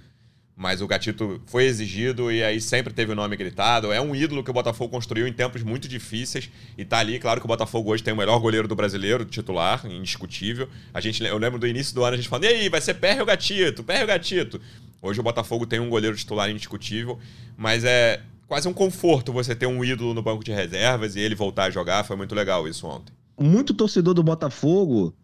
[0.55, 3.91] mas o Gatito foi exigido e aí sempre teve o nome gritado.
[3.91, 7.19] É um ídolo que o Botafogo construiu em tempos muito difíceis e tá ali.
[7.19, 10.67] Claro que o Botafogo hoje tem o melhor goleiro do brasileiro, titular, indiscutível.
[10.93, 12.95] A gente, eu lembro do início do ano a gente falando: e aí, vai ser
[12.95, 13.83] Perre ou Gatito?
[13.83, 14.61] Perre ou Gatito?
[15.01, 17.17] Hoje o Botafogo tem um goleiro titular indiscutível,
[17.57, 21.33] mas é quase um conforto você ter um ídolo no banco de reservas e ele
[21.33, 22.03] voltar a jogar.
[22.03, 23.11] Foi muito legal isso ontem.
[23.39, 25.15] Muito torcedor do Botafogo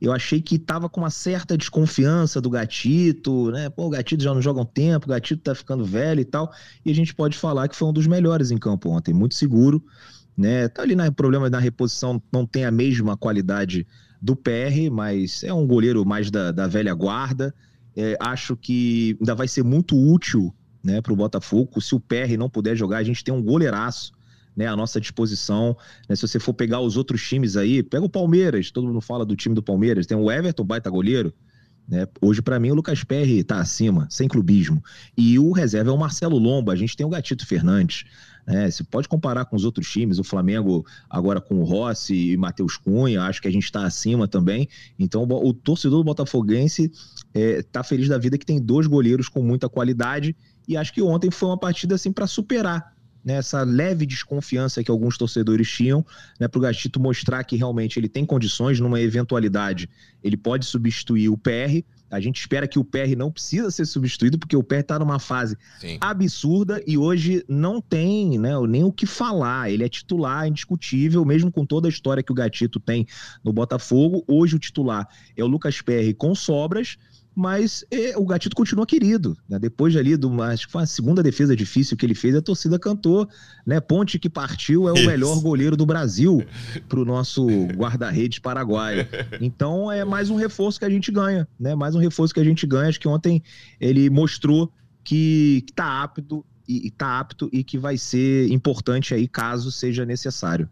[0.00, 3.68] eu achei que tava com uma certa desconfiança do Gatito, né?
[3.68, 6.52] Pô, o Gatito já não joga um tempo, o Gatito tá ficando velho e tal.
[6.84, 9.84] E a gente pode falar que foi um dos melhores em campo ontem, muito seguro,
[10.36, 10.68] né?
[10.68, 13.86] Tá ali no problema da reposição, não tem a mesma qualidade
[14.22, 17.54] do PR, mas é um goleiro mais da, da velha guarda.
[17.96, 21.80] É, acho que ainda vai ser muito útil né, para o Botafogo.
[21.80, 24.12] Se o PR não puder jogar, a gente tem um goleiraço
[24.58, 25.76] né, à nossa disposição.
[26.08, 29.24] Né, se você for pegar os outros times aí, pega o Palmeiras, todo mundo fala
[29.24, 31.32] do time do Palmeiras, tem o Everton, baita goleiro.
[31.86, 32.06] Né?
[32.20, 34.82] Hoje, para mim, o Lucas Perry está acima, sem clubismo.
[35.16, 38.04] E o reserva é o Marcelo Lomba, a gente tem o Gatito Fernandes.
[38.44, 38.68] Né?
[38.68, 42.76] Você pode comparar com os outros times, o Flamengo agora com o Rossi e Matheus
[42.76, 44.68] Cunha, acho que a gente está acima também.
[44.98, 46.90] Então, o torcedor do Botafoguense
[47.32, 50.34] está é, feliz da vida que tem dois goleiros com muita qualidade.
[50.66, 52.97] E acho que ontem foi uma partida assim para superar
[53.28, 56.04] né, essa leve desconfiança que alguns torcedores tinham,
[56.40, 59.86] né, para o Gatito mostrar que realmente ele tem condições, numa eventualidade,
[60.24, 61.84] ele pode substituir o PR.
[62.10, 65.18] A gente espera que o PR não precisa ser substituído, porque o PR está numa
[65.18, 65.98] fase Sim.
[66.00, 69.70] absurda e hoje não tem né, nem o que falar.
[69.70, 73.06] Ele é titular, indiscutível, mesmo com toda a história que o Gatito tem
[73.44, 74.24] no Botafogo.
[74.26, 76.96] Hoje o titular é o Lucas PR com sobras
[77.38, 79.38] mas é, o Gatito continua querido.
[79.48, 79.60] Né?
[79.60, 82.80] Depois ali, do, acho que foi a segunda defesa difícil que ele fez, a torcida
[82.80, 83.28] cantou.
[83.64, 83.78] Né?
[83.78, 85.06] Ponte que partiu é o Isso.
[85.06, 86.44] melhor goleiro do Brasil
[86.88, 87.46] para o nosso
[87.76, 89.06] guarda-redes paraguaio.
[89.40, 91.76] Então é mais um reforço que a gente ganha, né?
[91.76, 92.88] mais um reforço que a gente ganha.
[92.88, 93.40] Acho que ontem
[93.80, 94.72] ele mostrou
[95.04, 100.68] que está apto e está apto e que vai ser importante aí caso seja necessário.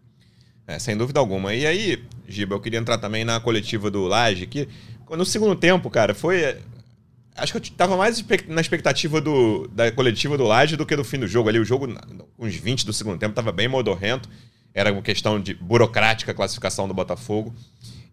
[0.66, 1.54] É, sem dúvida alguma.
[1.54, 4.68] E aí, Giba, eu queria entrar também na coletiva do Laje, que
[5.10, 6.56] no segundo tempo, cara, foi.
[7.36, 11.04] Acho que eu tava mais na expectativa do, da coletiva do Laje do que do
[11.04, 11.58] fim do jogo ali.
[11.58, 11.86] O jogo,
[12.38, 14.28] uns 20 do segundo tempo, tava bem modorrento.
[14.72, 17.54] Era uma questão de burocrática a classificação do Botafogo.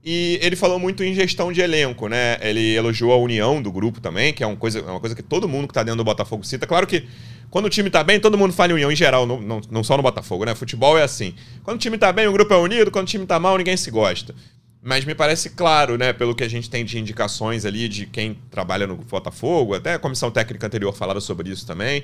[0.06, 2.38] E ele falou muito em gestão de elenco, né?
[2.41, 5.23] Ele elogiou a união do grupo também, que é uma coisa, é uma coisa que
[5.23, 6.67] todo mundo que tá dentro do Botafogo cita.
[6.67, 7.08] Claro que
[7.49, 9.84] quando o time tá bem, todo mundo fala em união em geral, não, não, não
[9.84, 10.53] só no Botafogo, né?
[10.53, 11.34] Futebol é assim.
[11.63, 13.77] Quando o time tá bem, o grupo é unido, quando o time tá mal, ninguém
[13.77, 14.36] se gosta.
[14.84, 18.38] Mas me parece claro, né, pelo que a gente tem de indicações ali de quem
[18.52, 22.04] trabalha no Botafogo, até a comissão técnica anterior falaram sobre isso também.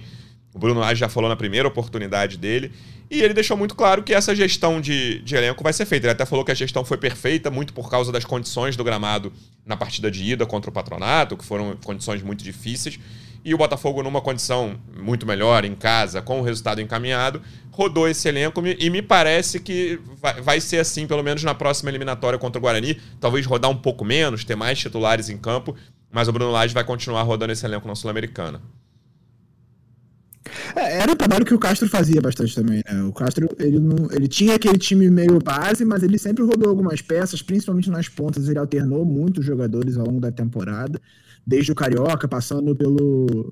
[0.54, 2.72] O Bruno Lage já falou na primeira oportunidade dele.
[3.12, 6.06] E ele deixou muito claro que essa gestão de, de elenco vai ser feita.
[6.06, 9.34] Ele até falou que a gestão foi perfeita, muito por causa das condições do gramado
[9.65, 13.00] na partida de ida contra o Patronato, que foram condições muito difíceis.
[13.43, 18.28] E o Botafogo, numa condição muito melhor, em casa, com o resultado encaminhado, rodou esse
[18.28, 19.99] elenco e me parece que
[20.43, 22.99] vai, ser assim, pelo menos na próxima eliminatória contra o Guarani.
[23.19, 25.75] Talvez rodar um pouco menos, ter mais titulares em campo,
[26.12, 28.62] mas o Bruno Lage vai continuar rodando esse elenco na Sul-Americana.
[30.75, 33.04] É, era o trabalho que o Castro fazia bastante também, né?
[33.04, 37.02] O Castro, ele, não, ele tinha aquele time meio base, mas ele sempre rodou algumas
[37.02, 38.49] peças, principalmente nas pontas.
[38.49, 40.99] Ele alternou muitos jogadores ao longo da temporada
[41.49, 43.51] desde o Carioca, passando pelo,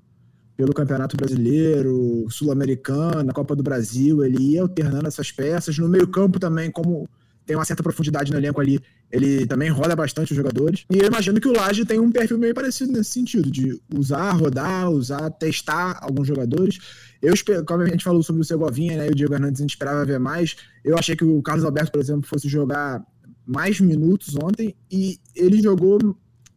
[0.55, 5.79] pelo Campeonato Brasileiro, Sul-Americana, Copa do Brasil, ele ia alternando essas peças.
[5.79, 7.09] No meio-campo também, como
[7.43, 8.79] tem uma certa profundidade no elenco ali,
[9.11, 10.85] ele também roda bastante os jogadores.
[10.91, 14.31] E eu imagino que o Laje tem um perfil meio parecido nesse sentido, de usar,
[14.31, 16.77] rodar, usar, testar alguns jogadores.
[17.19, 17.33] Eu,
[17.65, 20.05] como a gente falou sobre o Segovinha né, e o Diego Hernandes, a gente esperava
[20.05, 20.55] ver mais.
[20.83, 23.03] Eu achei que o Carlos Alberto, por exemplo, fosse jogar
[23.43, 25.97] mais minutos ontem e ele jogou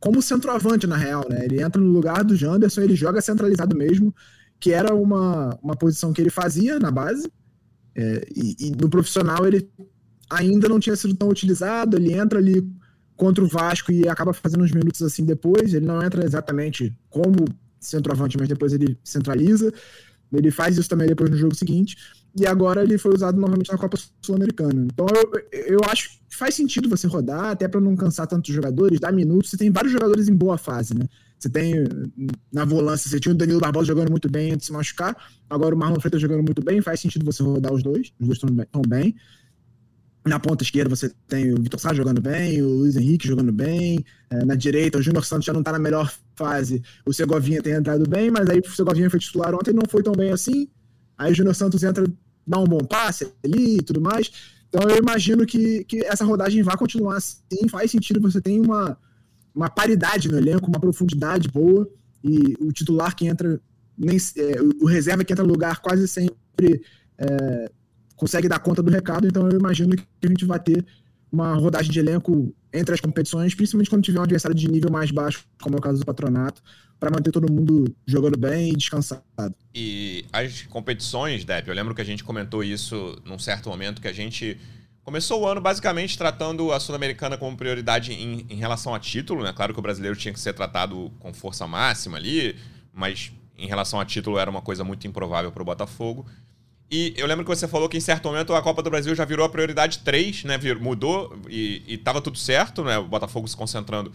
[0.01, 1.45] como centroavante, na real, né?
[1.45, 4.15] Ele entra no lugar do Janderson, ele joga centralizado mesmo,
[4.59, 7.31] que era uma, uma posição que ele fazia na base.
[7.95, 9.69] É, e, e, no profissional ele
[10.31, 12.67] ainda não tinha sido tão utilizado, ele entra ali
[13.17, 15.75] contra o Vasco e acaba fazendo uns minutos assim depois.
[15.75, 17.45] Ele não entra exatamente como
[17.79, 19.71] centroavante, mas depois ele centraliza.
[20.33, 21.97] Ele faz isso também depois no jogo seguinte
[22.39, 24.87] e agora ele foi usado novamente na Copa Sul-Americana.
[24.93, 29.01] Então eu, eu acho que faz sentido você rodar, até para não cansar tantos jogadores,
[29.01, 29.51] dar minutos.
[29.51, 31.07] Você tem vários jogadores em boa fase, né?
[31.39, 31.75] Você tem
[32.53, 35.17] na volância, você tinha o Danilo Barbosa jogando muito bem antes de se machucar,
[35.49, 38.39] agora o Marlon Freitas jogando muito bem, faz sentido você rodar os dois, os dois
[38.39, 39.17] estão bem, bem.
[40.25, 44.05] Na ponta esquerda você tem o Vitor Sá jogando bem, o Luiz Henrique jogando bem.
[44.29, 46.83] É, na direita, o Júnior Santos já não está na melhor fase.
[47.07, 50.13] O Segovinha tem entrado bem, mas aí o Segovinha foi titular ontem não foi tão
[50.13, 50.69] bem assim.
[51.17, 52.05] Aí o Júnior Santos entra,
[52.47, 54.31] dá um bom passe ali e tudo mais.
[54.69, 58.97] Então eu imagino que, que essa rodagem vai continuar assim, faz sentido, você tem uma,
[59.55, 61.89] uma paridade no elenco, uma profundidade boa,
[62.23, 63.61] e o titular que entra,
[63.99, 66.83] nem, é, o reserva que entra no lugar quase sempre
[67.19, 67.71] é,
[68.21, 70.85] consegue dar conta do recado, então eu imagino que a gente vai ter
[71.33, 75.11] uma rodagem de elenco entre as competições, principalmente quando tiver um adversário de nível mais
[75.11, 76.61] baixo, como é o caso do Patronato,
[76.99, 79.25] para manter todo mundo jogando bem e descansado.
[79.75, 84.09] E as competições, Depp, eu lembro que a gente comentou isso num certo momento, que
[84.09, 84.61] a gente
[85.03, 89.53] começou o ano basicamente tratando a Sul-Americana como prioridade em, em, relação a título, né?
[89.55, 92.55] Claro que o brasileiro tinha que ser tratado com força máxima ali,
[92.93, 96.27] mas em relação a título era uma coisa muito improvável para o Botafogo.
[96.91, 99.25] E eu lembro que você falou que em certo momento a Copa do Brasil já
[99.25, 100.59] virou a prioridade 3, né?
[100.81, 102.99] Mudou e, e tava tudo certo, né?
[102.99, 104.13] O Botafogo se concentrando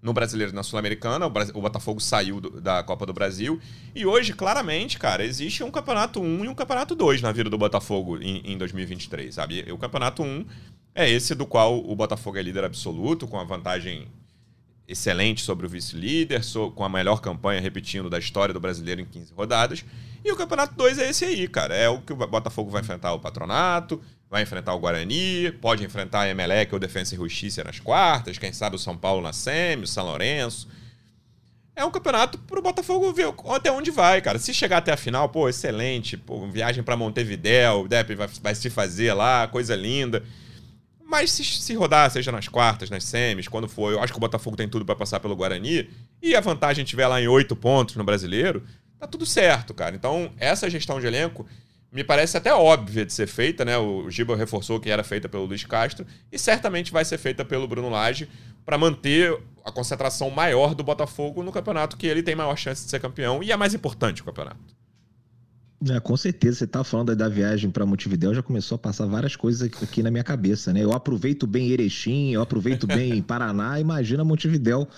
[0.00, 1.26] no Brasileiro e na Sul-Americana.
[1.26, 3.58] O, o, Botafogo saiu do, da Copa do Brasil.
[3.94, 7.58] E hoje, claramente, cara, existe um Campeonato 1 e um Campeonato 2 na vida do
[7.58, 9.64] Botafogo em, em 2023, sabe?
[9.66, 10.46] E o Campeonato 1
[10.94, 14.06] é esse do qual o Botafogo é líder absoluto, com a vantagem
[14.86, 16.42] excelente sobre o vice-líder,
[16.74, 19.84] com a melhor campanha, repetindo, da história do brasileiro em 15 rodadas.
[20.24, 21.74] E o Campeonato 2 é esse aí, cara.
[21.74, 26.22] É o que o Botafogo vai enfrentar o Patronato, vai enfrentar o Guarani, pode enfrentar
[26.22, 29.84] a Emelec ou Defensa e Justiça nas quartas, quem sabe o São Paulo na semi,
[29.84, 30.68] o São Lourenço.
[31.76, 34.38] É um campeonato pro Botafogo ver até onde vai, cara.
[34.38, 36.16] Se chegar até a final, pô, excelente.
[36.16, 40.22] Pô, viagem para Montevidéu, o Depp vai, vai se fazer lá, coisa linda.
[41.06, 44.20] Mas se, se rodar, seja nas quartas, nas semis, quando for, eu acho que o
[44.20, 45.88] Botafogo tem tudo para passar pelo Guarani,
[46.22, 48.62] e a vantagem tiver lá em oito pontos no brasileiro,
[48.98, 49.94] tá tudo certo, cara.
[49.94, 51.46] Então, essa gestão de elenco
[51.92, 53.78] me parece até óbvia de ser feita, né?
[53.78, 57.68] O Giba reforçou que era feita pelo Luiz Castro, e certamente vai ser feita pelo
[57.68, 58.28] Bruno Lage
[58.64, 62.90] para manter a concentração maior do Botafogo no campeonato que ele tem maior chance de
[62.90, 64.74] ser campeão e é mais importante o campeonato.
[65.90, 69.36] É, com certeza, você tá falando da viagem para Montevidéu, já começou a passar várias
[69.36, 70.82] coisas aqui na minha cabeça, né?
[70.82, 74.88] Eu aproveito bem Erechim, eu aproveito bem Paraná, imagina Montevidéu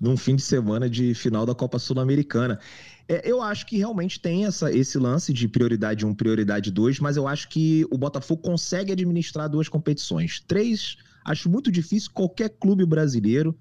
[0.00, 2.60] num fim de semana de final da Copa Sul-Americana.
[3.08, 7.16] É, eu acho que realmente tem essa, esse lance de prioridade 1, prioridade 2, mas
[7.16, 10.40] eu acho que o Botafogo consegue administrar duas competições.
[10.46, 13.58] Três, acho muito difícil qualquer clube brasileiro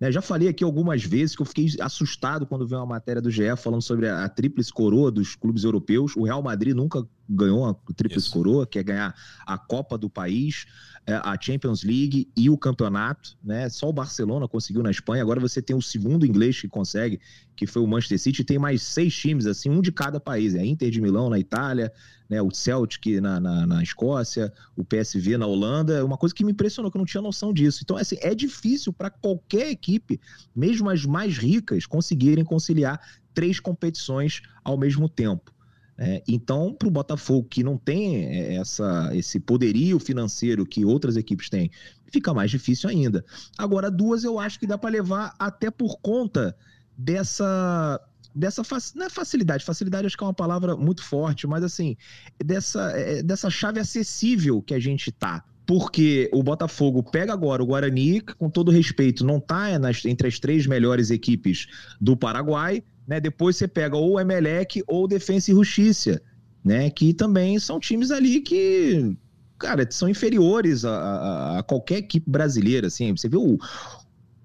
[0.00, 0.12] né?
[0.12, 3.56] Já falei aqui algumas vezes que eu fiquei assustado quando vi uma matéria do GE
[3.56, 6.16] falando sobre a, a tríplice coroa dos clubes europeus.
[6.16, 9.14] O Real Madrid nunca ganhou a tríplice coroa, que é ganhar
[9.46, 10.66] a Copa do país,
[11.06, 13.36] é, a Champions League e o campeonato.
[13.42, 13.68] Né?
[13.68, 15.22] Só o Barcelona conseguiu na Espanha.
[15.22, 17.20] Agora você tem o segundo inglês que consegue,
[17.56, 18.44] que foi o Manchester City.
[18.44, 20.54] Tem mais seis times, assim, um de cada país.
[20.54, 21.92] É a Inter de Milão na Itália,
[22.28, 26.44] né, o Celtic na, na, na, Escócia, o PSV na Holanda, é uma coisa que
[26.44, 27.80] me impressionou, que eu não tinha noção disso.
[27.82, 30.20] Então, assim, é difícil para qualquer equipe,
[30.54, 33.00] mesmo as mais ricas, conseguirem conciliar
[33.32, 35.52] três competições ao mesmo tempo.
[36.00, 41.16] É, então, para o Botafogo, que não tem é, essa, esse poderio financeiro que outras
[41.16, 41.72] equipes têm,
[42.12, 43.24] fica mais difícil ainda.
[43.58, 46.56] Agora, duas eu acho que dá para levar até por conta
[46.96, 48.00] dessa
[48.34, 48.62] dessa
[48.94, 51.96] não é facilidade, facilidade acho que é uma palavra muito forte, mas assim,
[52.44, 55.44] dessa, é, dessa chave acessível que a gente tá.
[55.66, 60.38] Porque o Botafogo pega agora o Guarani, com todo respeito, não tá nas, entre as
[60.38, 61.66] três melhores equipes
[62.00, 63.18] do Paraguai, né?
[63.18, 66.20] Depois você pega ou o Emelec ou o Defensa e Justiça,
[66.62, 66.90] né?
[66.90, 69.16] Que também são times ali que
[69.58, 73.10] cara, são inferiores a, a, a, qualquer equipe brasileira, assim.
[73.16, 73.58] Você vê o,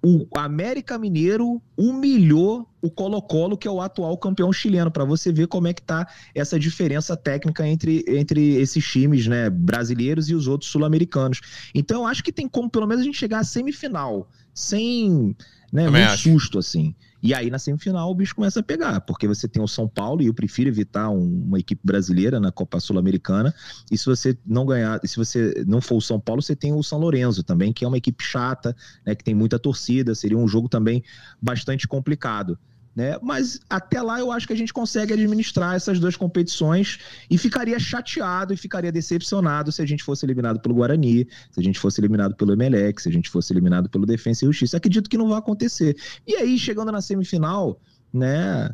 [0.02, 5.48] o América Mineiro humilhou o Colo-Colo, que é o atual campeão chileno, para você ver
[5.48, 10.48] como é que tá essa diferença técnica entre, entre esses times, né, brasileiros e os
[10.48, 11.40] outros sul-americanos.
[11.74, 15.36] Então eu acho que tem como pelo menos a gente chegar à semifinal sem,
[15.72, 16.32] né, acho.
[16.32, 16.94] susto assim.
[17.24, 20.22] E aí na semifinal o bicho começa a pegar, porque você tem o São Paulo
[20.22, 23.56] e eu prefiro evitar um, uma equipe brasileira na Copa Sul-Americana.
[23.90, 26.84] E se você não ganhar, se você não for o São Paulo, você tem o
[26.84, 30.48] São Lourenço também, que é uma equipe chata, né, que tem muita torcida, seria um
[30.50, 31.02] jogo também
[31.42, 32.60] bastante complicado.
[32.96, 33.18] Né?
[33.24, 37.80] Mas até lá eu acho que a gente consegue administrar essas duas competições e ficaria
[37.80, 42.00] chateado e ficaria decepcionado se a gente fosse eliminado pelo Guarani, se a gente fosse
[42.00, 44.78] eliminado pelo Emelec, se a gente fosse eliminado pelo Defensa e Justiça.
[44.78, 45.98] Acredito que não vai acontecer.
[46.28, 47.82] E aí, chegando na semifinal,
[48.14, 48.70] né,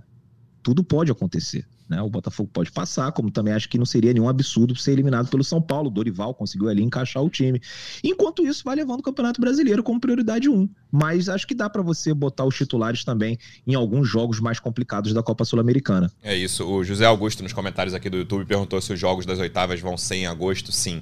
[0.61, 1.65] tudo pode acontecer.
[1.89, 1.99] Né?
[2.01, 5.43] O Botafogo pode passar, como também acho que não seria nenhum absurdo ser eliminado pelo
[5.43, 5.89] São Paulo.
[5.89, 7.59] Dorival conseguiu ali encaixar o time.
[8.03, 10.69] Enquanto isso, vai levando o Campeonato Brasileiro como prioridade 1.
[10.91, 15.13] Mas acho que dá para você botar os titulares também em alguns jogos mais complicados
[15.13, 16.11] da Copa Sul-Americana.
[16.21, 16.63] É isso.
[16.63, 19.97] O José Augusto, nos comentários aqui do YouTube, perguntou se os jogos das oitavas vão
[19.97, 20.71] ser em agosto.
[20.71, 21.01] Sim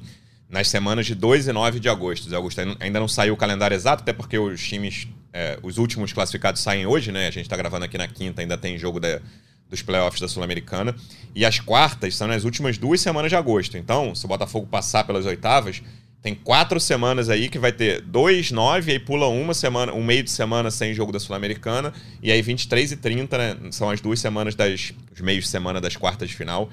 [0.50, 2.34] nas semanas de 2 e 9 de agosto.
[2.34, 6.62] Augusto, ainda não saiu o calendário exato, até porque os times, é, os últimos classificados
[6.62, 7.28] saem hoje, né?
[7.28, 9.20] A gente está gravando aqui na quinta, ainda tem jogo da,
[9.70, 10.96] dos playoffs da Sul-Americana.
[11.36, 13.78] E as quartas são nas últimas duas semanas de agosto.
[13.78, 15.82] Então, se o Botafogo passar pelas oitavas,
[16.22, 20.24] tem quatro semanas aí que vai ter dois, nove, aí pula uma semana, um meio
[20.24, 23.58] de semana sem jogo da Sul-Americana, e aí 23 e 30, né?
[23.72, 24.94] São as duas semanas das.
[25.14, 26.70] os meios de semana das quartas de final.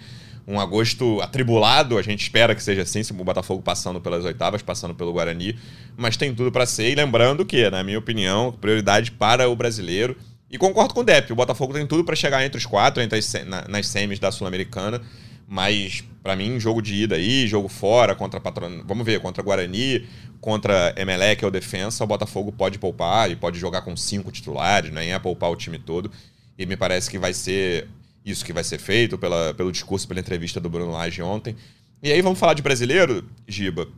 [0.47, 4.61] Um agosto atribulado, a gente espera que seja assim, se o Botafogo passando pelas oitavas,
[4.61, 5.57] passando pelo Guarani,
[5.97, 6.90] mas tem tudo para ser.
[6.90, 10.16] E lembrando que, na minha opinião, prioridade para o brasileiro
[10.55, 13.18] e concordo com o Depp, o Botafogo tem tudo para chegar entre os quatro, entre
[13.18, 15.02] as, na, nas semis da Sul-Americana.
[15.48, 18.84] Mas, para mim, jogo de ida aí, jogo fora, contra Patron...
[18.86, 20.07] Vamos ver, contra Guarani,
[20.40, 25.12] contra Emelec ou Defensa, o Botafogo pode poupar e pode jogar com cinco titulares, nem
[25.12, 26.09] é poupar o time todo.
[26.57, 27.88] E me parece que vai ser
[28.24, 31.57] isso que vai ser feito, pela, pelo discurso, pela entrevista do Bruno Lage ontem.
[32.00, 33.88] E aí vamos falar de brasileiro, Giba.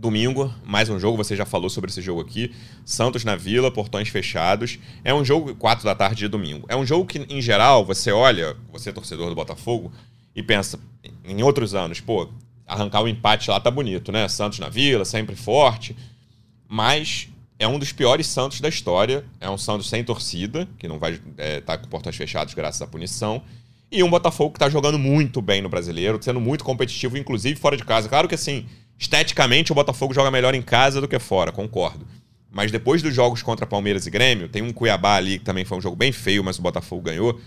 [0.00, 2.54] Domingo, mais um jogo, você já falou sobre esse jogo aqui.
[2.86, 4.78] Santos na Vila, portões fechados.
[5.04, 6.64] É um jogo 4 da tarde de domingo.
[6.70, 9.92] É um jogo que, em geral, você olha, você é torcedor do Botafogo,
[10.34, 10.80] e pensa,
[11.22, 12.30] em outros anos, pô,
[12.66, 14.26] arrancar o empate lá tá bonito, né?
[14.26, 15.94] Santos na Vila, sempre forte.
[16.66, 17.28] Mas
[17.58, 19.22] é um dos piores Santos da história.
[19.38, 22.80] É um Santos sem torcida, que não vai estar é, tá com portões fechados graças
[22.80, 23.42] à punição.
[23.92, 27.76] E um Botafogo que está jogando muito bem no brasileiro, sendo muito competitivo, inclusive fora
[27.76, 28.08] de casa.
[28.08, 28.64] Claro que assim,
[29.00, 32.06] esteticamente o Botafogo joga melhor em casa do que fora, concordo.
[32.52, 35.78] Mas depois dos jogos contra Palmeiras e Grêmio, tem um Cuiabá ali que também foi
[35.78, 37.40] um jogo bem feio, mas o Botafogo ganhou.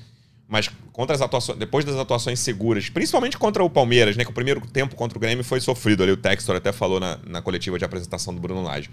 [0.48, 4.24] Mas contra as atuações, depois das atuações seguras, principalmente contra o Palmeiras, né?
[4.24, 6.12] Que o primeiro tempo contra o Grêmio foi sofrido ali.
[6.12, 8.90] O Textor até falou na, na coletiva de apresentação do Bruno Lage.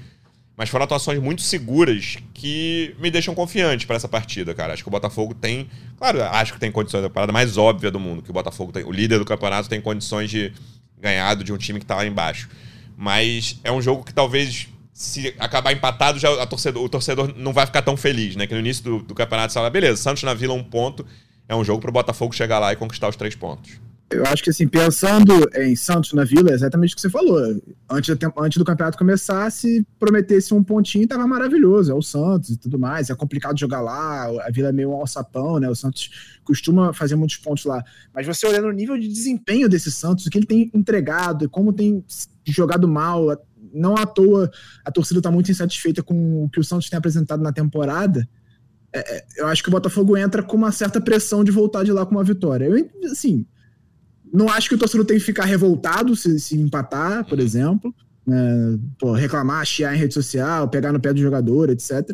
[0.56, 4.74] Mas foram atuações muito seguras que me deixam confiante para essa partida, cara.
[4.74, 5.68] Acho que o Botafogo tem.
[5.96, 8.72] Claro, acho que tem condições, é a parada mais óbvia do mundo, que o Botafogo
[8.72, 8.84] tem.
[8.84, 10.52] O líder do campeonato tem condições de
[11.00, 12.48] ganhar de um time que tá lá embaixo.
[12.96, 17.66] Mas é um jogo que talvez, se acabar empatado, já torcedor, o torcedor não vai
[17.66, 18.46] ficar tão feliz, né?
[18.46, 21.06] Que no início do, do campeonato você fala, beleza, Santos na Vila, um ponto.
[21.48, 23.72] É um jogo para o Botafogo chegar lá e conquistar os três pontos.
[24.10, 27.38] Eu acho que, assim, pensando em Santos na Vila, é exatamente o que você falou.
[27.88, 31.92] Antes do, antes do campeonato começar, se prometesse um pontinho, tava maravilhoso.
[31.92, 33.08] É o Santos e tudo mais.
[33.08, 35.70] É complicado jogar lá, a Vila é meio um alçapão, né?
[35.70, 36.10] O Santos
[36.42, 37.84] costuma fazer muitos pontos lá.
[38.12, 41.72] Mas você olhando o nível de desempenho desse Santos, o que ele tem entregado, como
[41.72, 42.04] tem
[42.48, 43.40] jogado mal,
[43.72, 44.50] não à toa
[44.84, 48.28] a torcida está muito insatisfeita com o que o Santos tem apresentado na temporada.
[48.92, 51.92] É, é, eu acho que o Botafogo entra com uma certa pressão de voltar de
[51.92, 52.64] lá com uma vitória.
[52.64, 53.46] Eu, assim
[54.32, 57.44] não acho que o torcedor tem que ficar revoltado se, se empatar, por uhum.
[57.44, 57.94] exemplo.
[58.26, 58.78] Né?
[58.98, 62.10] Pô, reclamar, chiar em rede social, pegar no pé do jogador, etc.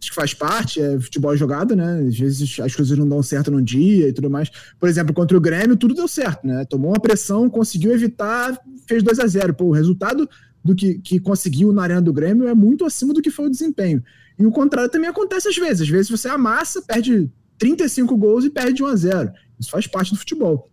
[0.00, 2.06] Acho que faz parte, é futebol jogado, né?
[2.08, 4.50] Às vezes as coisas não dão certo num dia e tudo mais.
[4.78, 6.64] Por exemplo, contra o Grêmio, tudo deu certo, né?
[6.64, 8.58] Tomou uma pressão, conseguiu evitar,
[8.88, 10.28] fez 2 a 0 Pô, o resultado
[10.64, 13.50] do que, que conseguiu na arena do Grêmio é muito acima do que foi o
[13.50, 14.02] desempenho.
[14.38, 15.82] E o contrário também acontece às vezes.
[15.82, 20.12] Às vezes você amassa, perde 35 gols e perde 1 a 0 Isso faz parte
[20.12, 20.70] do futebol.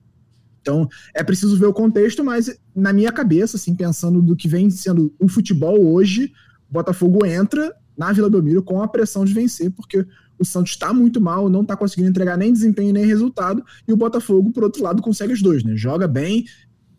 [0.67, 4.69] Então, é preciso ver o contexto, mas na minha cabeça, assim, pensando do que vem
[4.69, 6.33] sendo o futebol hoje,
[6.69, 10.05] o Botafogo entra na Vila Belmiro com a pressão de vencer, porque
[10.37, 13.97] o Santos está muito mal, não está conseguindo entregar nem desempenho nem resultado, e o
[13.97, 15.73] Botafogo, por outro lado, consegue os dois, né?
[15.77, 16.43] Joga bem,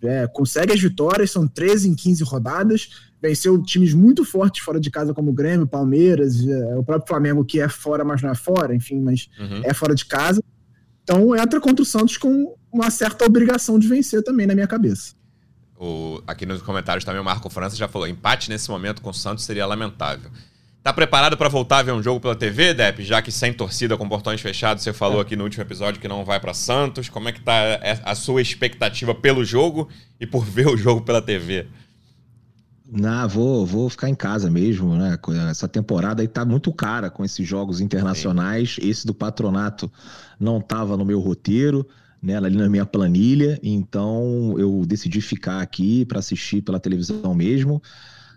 [0.03, 2.89] é, consegue as vitórias, são 13 em 15 rodadas,
[3.21, 7.45] venceu times muito fortes fora de casa, como o Grêmio, Palmeiras, é, o próprio Flamengo,
[7.45, 9.61] que é fora, mas não é fora, enfim, mas uhum.
[9.63, 10.43] é fora de casa.
[11.05, 15.15] Então entra contra o Santos com uma certa obrigação de vencer também na minha cabeça.
[15.79, 19.15] O, aqui nos comentários também o Marco França já falou: empate nesse momento com o
[19.15, 20.31] Santos seria lamentável.
[20.83, 23.03] Tá preparado para voltar a ver um jogo pela TV, Depp?
[23.05, 25.23] Já que sem torcida, com portões fechados, você falou é.
[25.23, 27.09] aqui no último episódio que não vai para Santos.
[27.09, 29.89] Como é que tá a sua expectativa pelo jogo
[30.19, 31.67] e por ver o jogo pela TV?
[32.91, 35.19] Não, vou, vou ficar em casa mesmo, né?
[35.51, 38.77] Essa temporada aí tá muito cara com esses jogos internacionais.
[38.77, 38.89] Sim.
[38.89, 39.93] Esse do patronato
[40.41, 41.87] não tava no meu roteiro,
[42.23, 42.37] né?
[42.37, 43.59] Ali na minha planilha.
[43.63, 47.83] Então eu decidi ficar aqui para assistir pela televisão mesmo.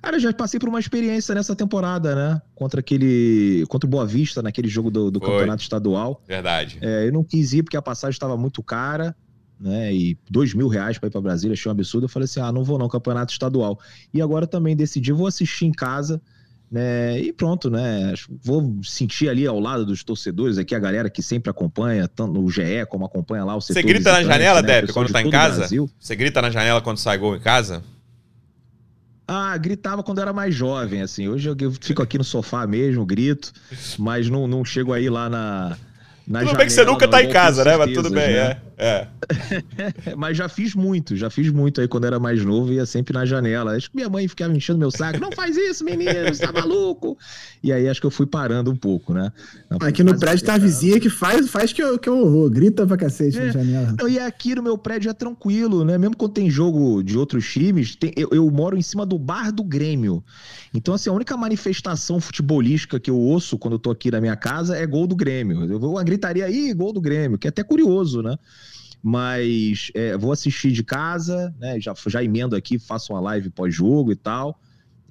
[0.02, 2.42] Cara, eu já passei por uma experiência nessa temporada, né?
[2.56, 3.64] Contra aquele.
[3.68, 6.24] Contra o Boa Vista, naquele jogo do, do campeonato estadual.
[6.28, 6.80] Verdade.
[6.82, 9.16] É, eu não quis ir porque a passagem estava muito cara
[9.62, 9.94] né?
[9.94, 12.06] E dois mil reais para ir para Brasília, achei um absurdo.
[12.06, 13.80] Eu falei assim: ah, não vou não, campeonato estadual.
[14.12, 16.20] E agora também decidi, vou assistir em casa.
[16.72, 18.14] Né, e pronto, né?
[18.42, 22.50] Vou sentir ali ao lado dos torcedores aqui, a galera que sempre acompanha, tanto o
[22.50, 23.82] GE como acompanha lá o setor.
[23.82, 25.68] Você grita na janela, né, quando tá em casa?
[26.00, 27.84] Você grita na janela quando sai gol em casa?
[29.28, 31.28] Ah, gritava quando era mais jovem, assim.
[31.28, 33.52] Hoje eu fico aqui no sofá mesmo, grito,
[34.00, 35.78] mas não, não chego aí lá na,
[36.28, 37.78] na tudo janela, bem que você nunca tá em casa, né?
[37.78, 38.58] Mas tudo bem, né?
[38.78, 39.08] é.
[40.08, 40.16] é.
[40.16, 43.26] Mas já fiz muito, já fiz muito aí quando era mais novo, ia sempre na
[43.26, 43.76] janela.
[43.76, 45.20] Acho que minha mãe ficava enchendo meu saco.
[45.20, 47.18] Não faz isso, menino, você tá maluco?
[47.64, 49.32] E aí acho que eu fui parando um pouco, né?
[49.80, 52.86] Aqui no prédio tá a vizinha que faz, faz que eu, que eu horror, grita
[52.86, 53.46] pra cacete é.
[53.46, 53.96] na janela.
[54.00, 55.98] Não, e aqui no meu prédio é tranquilo, né?
[55.98, 59.52] Mesmo quando tem jogo de outros times, tem, eu, eu moro em cima do bar
[59.52, 60.24] do Grêmio.
[60.74, 64.36] Então, assim, a única manifestação futebolística que eu ouço quando eu tô aqui na minha
[64.36, 65.66] casa é gol do Grêmio.
[65.66, 68.38] Eu vou gritaria aí, gol do Grêmio, que é até curioso, né?
[69.02, 71.80] Mas é, vou assistir de casa, né?
[71.80, 74.60] Já, já emendo aqui, faço uma live pós-jogo e tal.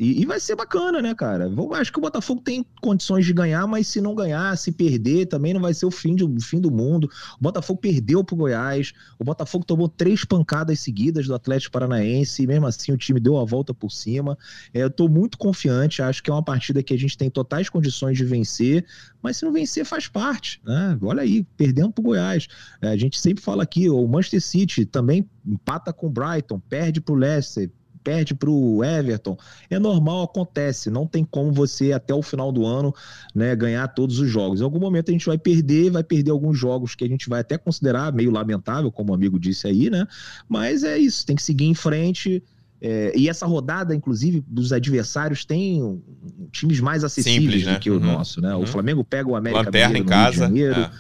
[0.00, 1.46] E, e, vai ser bacana, né, cara?
[1.50, 5.26] Vou, acho que o Botafogo tem condições de ganhar, mas se não ganhar, se perder,
[5.26, 7.04] também não vai ser o fim, de, o fim do mundo.
[7.38, 12.46] O Botafogo perdeu pro Goiás, o Botafogo tomou três pancadas seguidas do Atlético Paranaense, e
[12.46, 14.38] mesmo assim o time deu a volta por cima.
[14.72, 17.68] É, eu tô muito confiante, acho que é uma partida que a gente tem totais
[17.68, 18.86] condições de vencer,
[19.20, 20.98] mas se não vencer, faz parte, né?
[21.02, 22.48] Olha aí, perdendo pro Goiás.
[22.80, 27.02] É, a gente sempre fala aqui, o Manchester City também empata com o Brighton, perde
[27.02, 27.70] pro Leicester,
[28.02, 29.36] perde para o Everton.
[29.68, 30.90] É normal, acontece.
[30.90, 32.94] Não tem como você, até o final do ano,
[33.34, 34.60] né, ganhar todos os jogos.
[34.60, 37.40] Em algum momento a gente vai perder, vai perder alguns jogos que a gente vai
[37.40, 40.06] até considerar meio lamentável, como o amigo disse aí, né?
[40.48, 42.42] Mas é isso, tem que seguir em frente.
[42.82, 46.02] É, e essa rodada, inclusive, dos adversários tem
[46.50, 47.74] times mais acessíveis Simples, né?
[47.74, 48.00] do que o uhum.
[48.00, 48.54] nosso, né?
[48.54, 48.62] Uhum.
[48.62, 50.90] O Flamengo pega o América Lanterna em casa, Janeiro, é.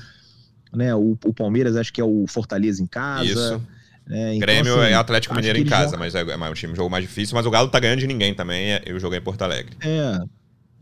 [0.74, 0.94] né?
[0.94, 3.24] O, o, Palmeiras acho que é o Fortaleza em casa.
[3.24, 3.79] Isso.
[4.10, 6.76] É, então, Grêmio assim, é Atlético Mineiro em casa, mas é, é um time um
[6.76, 7.34] jogo mais difícil.
[7.34, 8.72] Mas o Galo tá ganhando de ninguém também.
[8.72, 9.76] É, eu joguei em Porto Alegre.
[9.80, 10.20] É.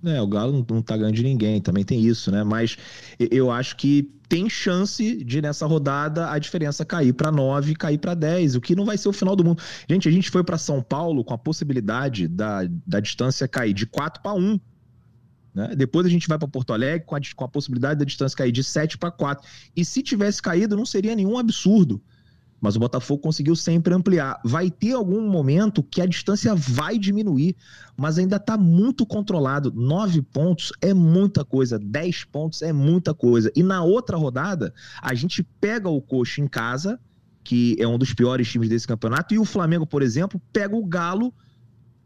[0.04, 2.44] É, o Galo não, não tá ganhando de ninguém, também tem isso, né?
[2.44, 2.78] Mas
[3.18, 8.14] eu acho que tem chance de nessa rodada a diferença cair para 9, cair para
[8.14, 9.60] 10, o que não vai ser o final do mundo.
[9.88, 13.86] Gente, a gente foi para São Paulo com a possibilidade da, da distância cair de
[13.86, 14.60] 4 para 1.
[15.54, 15.74] Né?
[15.76, 18.52] Depois a gente vai para Porto Alegre com a, com a possibilidade da distância cair
[18.52, 19.48] de 7 para 4.
[19.74, 22.00] E se tivesse caído, não seria nenhum absurdo.
[22.60, 24.40] Mas o Botafogo conseguiu sempre ampliar.
[24.44, 27.56] Vai ter algum momento que a distância vai diminuir,
[27.96, 29.72] mas ainda está muito controlado.
[29.72, 33.52] Nove pontos é muita coisa, dez pontos é muita coisa.
[33.54, 36.98] E na outra rodada, a gente pega o Coxa em casa,
[37.44, 40.84] que é um dos piores times desse campeonato, e o Flamengo, por exemplo, pega o
[40.84, 41.32] Galo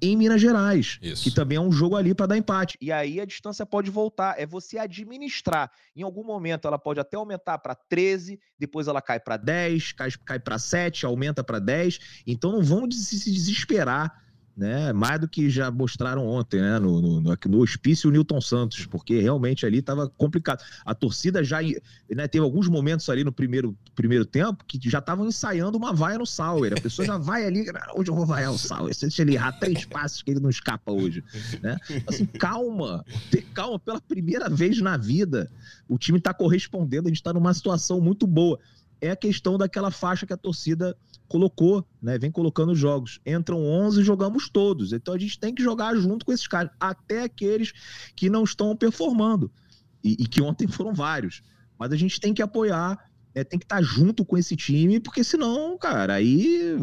[0.03, 1.23] em Minas Gerais, Isso.
[1.23, 2.77] que também é um jogo ali para dar empate.
[2.81, 5.71] E aí a distância pode voltar, é você administrar.
[5.95, 10.11] Em algum momento ela pode até aumentar para 13, depois ela cai para 10, cai,
[10.25, 12.01] cai para 7, aumenta para 10.
[12.27, 14.13] Então não vamos se desesperar
[14.57, 14.93] né?
[14.93, 16.79] Mais do que já mostraram ontem, né?
[16.79, 20.63] No, no, no, hospício Newton Santos, porque realmente ali estava complicado.
[20.85, 21.59] A torcida já
[22.11, 26.19] né, teve alguns momentos ali no primeiro, primeiro tempo que já estavam ensaiando uma vaia
[26.19, 26.75] no Sauer.
[26.77, 27.65] A pessoa já vai ali,
[27.97, 28.95] hoje eu vou vaiar o Sauer.
[28.99, 31.25] Deixa ele errar três passos que ele não escapa hoje.
[31.63, 31.77] Né?
[32.07, 35.51] Assim, calma, ter calma pela primeira vez na vida.
[35.89, 38.59] O time está correspondendo, a gente está numa situação muito boa
[39.03, 40.97] é a questão daquela faixa que a torcida
[41.33, 42.19] colocou, né?
[42.19, 43.19] Vem colocando jogos.
[43.25, 44.93] Entram 11 e jogamos todos.
[44.93, 47.73] Então a gente tem que jogar junto com esses caras, até aqueles
[48.15, 49.51] que não estão performando.
[50.05, 51.43] E, e que ontem foram vários.
[51.79, 52.99] Mas a gente tem que apoiar
[53.35, 56.77] é, tem que estar tá junto com esse time, porque senão, cara, aí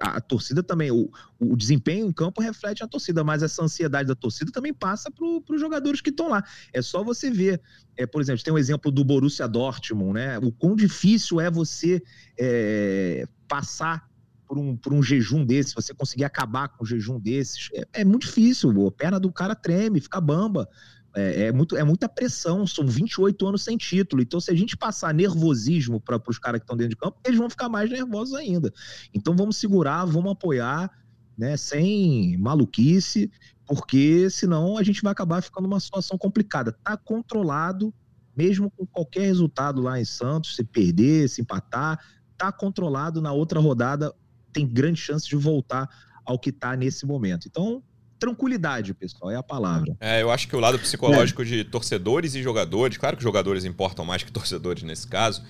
[0.00, 4.08] a, a torcida também, o, o, desempenho em campo reflete a torcida, mas essa ansiedade
[4.08, 6.42] da torcida também passa para os jogadores que estão lá.
[6.72, 7.60] É só você ver,
[7.96, 10.38] é, por exemplo, tem um exemplo do Borussia Dortmund, né?
[10.38, 12.02] O quão difícil é você
[12.38, 14.08] é, passar
[14.48, 17.68] por um, por um jejum desse, você conseguir acabar com um jejum desses.
[17.74, 20.68] É, é muito difícil, a perna do cara treme, fica bamba.
[21.16, 24.22] É, é, muito, é muita pressão, são 28 anos sem título.
[24.22, 27.38] Então, se a gente passar nervosismo para os caras que estão dentro de campo, eles
[27.38, 28.72] vão ficar mais nervosos ainda.
[29.12, 30.90] Então, vamos segurar, vamos apoiar,
[31.36, 33.30] né, sem maluquice,
[33.64, 36.72] porque senão a gente vai acabar ficando numa situação complicada.
[36.72, 37.92] Tá controlado,
[38.36, 41.98] mesmo com qualquer resultado lá em Santos, se perder, se empatar,
[42.36, 44.14] tá controlado na outra rodada,
[44.52, 45.88] tem grande chance de voltar
[46.24, 47.48] ao que está nesse momento.
[47.48, 47.82] Então,
[48.18, 49.96] tranquilidade, pessoal, é a palavra.
[50.00, 51.44] É, eu acho que o lado psicológico é.
[51.44, 55.42] de torcedores e jogadores, claro que jogadores importam mais que torcedores nesse caso,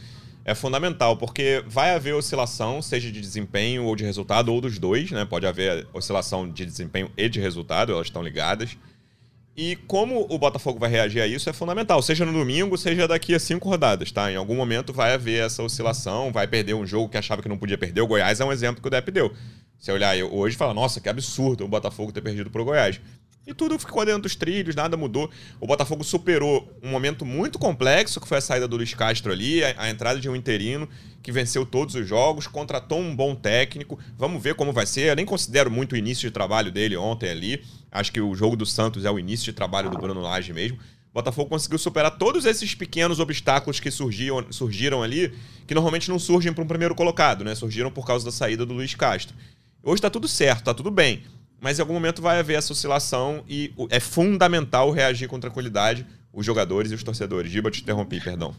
[0.45, 5.11] é fundamental, porque vai haver oscilação, seja de desempenho ou de resultado, ou dos dois,
[5.11, 5.25] né?
[5.27, 8.77] Pode haver oscilação de desempenho e de resultado, elas estão ligadas.
[9.55, 13.35] E como o Botafogo vai reagir a isso é fundamental, seja no domingo, seja daqui
[13.35, 14.31] a cinco rodadas, tá?
[14.31, 17.59] Em algum momento vai haver essa oscilação, vai perder um jogo que achava que não
[17.59, 18.01] podia perder.
[18.01, 19.35] O Goiás é um exemplo que o Depp deu.
[19.79, 23.01] Você olhar hoje e fala, nossa, que absurdo o Botafogo ter perdido pro Goiás.
[23.49, 25.31] E tudo ficou dentro dos trilhos, nada mudou.
[25.59, 29.65] O Botafogo superou um momento muito complexo, que foi a saída do Luiz Castro ali,
[29.65, 30.87] a, a, entrada de um interino
[31.23, 33.99] que venceu todos os jogos, contratou um bom técnico.
[34.19, 35.09] Vamos ver como vai ser.
[35.09, 37.65] Eu nem considero muito o início de trabalho dele ontem ali.
[37.91, 40.77] Acho que o jogo do Santos é o início de trabalho do Bruno Lage mesmo.
[41.11, 45.33] O Botafogo conseguiu superar todos esses pequenos obstáculos que surgiam, surgiram ali,
[45.67, 47.55] que normalmente não surgem para um primeiro colocado, né?
[47.55, 49.35] Surgiram por causa da saída do Luiz Castro.
[49.83, 51.23] Hoje está tudo certo, está tudo bem.
[51.61, 56.47] Mas em algum momento vai haver essa oscilação e é fundamental reagir com tranquilidade os
[56.47, 57.51] jogadores e os torcedores.
[57.51, 58.55] Giba, te interrompi, perdão.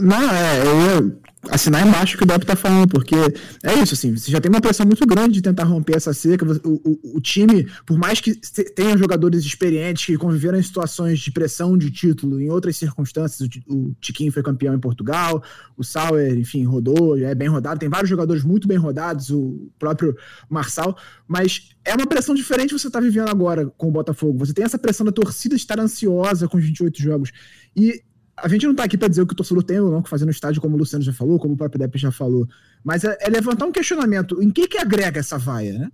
[0.00, 3.14] Não, é, eu ia assinar embaixo o que o Depp tá falando, porque
[3.62, 6.44] é isso, assim, você já tem uma pressão muito grande de tentar romper essa seca.
[6.64, 8.34] O, o, o time, por mais que
[8.74, 13.74] tenha jogadores experientes que conviveram em situações de pressão de título em outras circunstâncias, o,
[13.74, 15.42] o Tiquinho foi campeão em Portugal,
[15.76, 20.16] o Sauer, enfim, rodou, é bem rodado, tem vários jogadores muito bem rodados, o próprio
[20.48, 20.96] Marçal,
[21.28, 24.38] mas é uma pressão diferente você tá vivendo agora com o Botafogo.
[24.38, 27.30] Você tem essa pressão da torcida estar ansiosa com os 28 jogos.
[27.76, 28.02] E
[28.36, 30.08] a gente não tá aqui para dizer o que o torcedor tem ou não que
[30.08, 32.48] fazer no estádio, como o Luciano já falou, como o próprio Depp já falou,
[32.82, 35.90] mas é, é levantar um questionamento, em que que agrega essa vaia, né?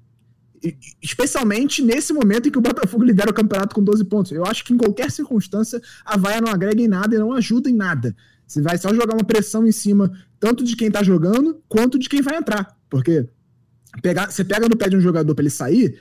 [1.03, 4.32] Especialmente nesse momento em que o Botafogo lidera o campeonato com 12 pontos.
[4.32, 7.70] Eu acho que em qualquer circunstância a vaia não agrega em nada e não ajuda
[7.70, 8.14] em nada.
[8.47, 12.09] Você vai só jogar uma pressão em cima tanto de quem tá jogando quanto de
[12.09, 12.76] quem vai entrar.
[12.91, 13.26] Porque
[14.03, 15.99] pegar, você pega no pé de um jogador para ele sair,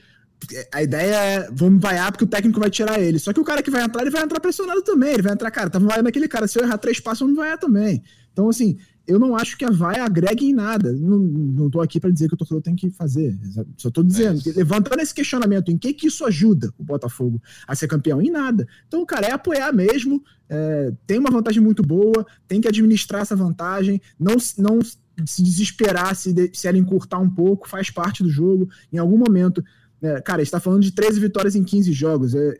[0.71, 3.19] a ideia é, vamos vaiar porque o técnico vai tirar ele.
[3.19, 5.13] Só que o cara que vai entrar, ele vai entrar pressionado também.
[5.13, 6.47] Ele vai entrar, cara, tava vaiando aquele cara.
[6.47, 8.01] Se eu errar três passos, vamos vaiar também.
[8.31, 10.93] Então, assim, eu não acho que a vaia agregue em nada.
[10.93, 13.37] Não, não tô aqui para dizer que o torcedor tem que fazer.
[13.75, 17.75] Só tô dizendo, é levantando esse questionamento, em que que isso ajuda o Botafogo a
[17.75, 18.21] ser campeão?
[18.21, 18.67] Em nada.
[18.87, 20.23] Então, cara, é apoiar mesmo.
[20.47, 24.79] É, tem uma vantagem muito boa, tem que administrar essa vantagem, não, não
[25.25, 28.69] se desesperar se, se ela encurtar um pouco, faz parte do jogo.
[28.93, 29.63] Em algum momento
[30.01, 32.33] é, cara, está falando de 13 vitórias em 15 jogos.
[32.35, 32.53] É,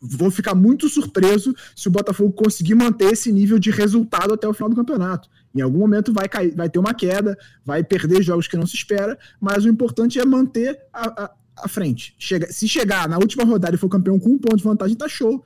[0.00, 4.52] vou ficar muito surpreso se o Botafogo conseguir manter esse nível de resultado até o
[4.52, 5.28] final do campeonato.
[5.54, 8.76] Em algum momento vai cair, vai ter uma queda, vai perder jogos que não se
[8.76, 11.34] espera, mas o importante é manter a, a,
[11.64, 12.14] a frente.
[12.18, 15.08] Chega, se chegar na última rodada e for campeão com um ponto de vantagem, tá
[15.08, 15.44] show.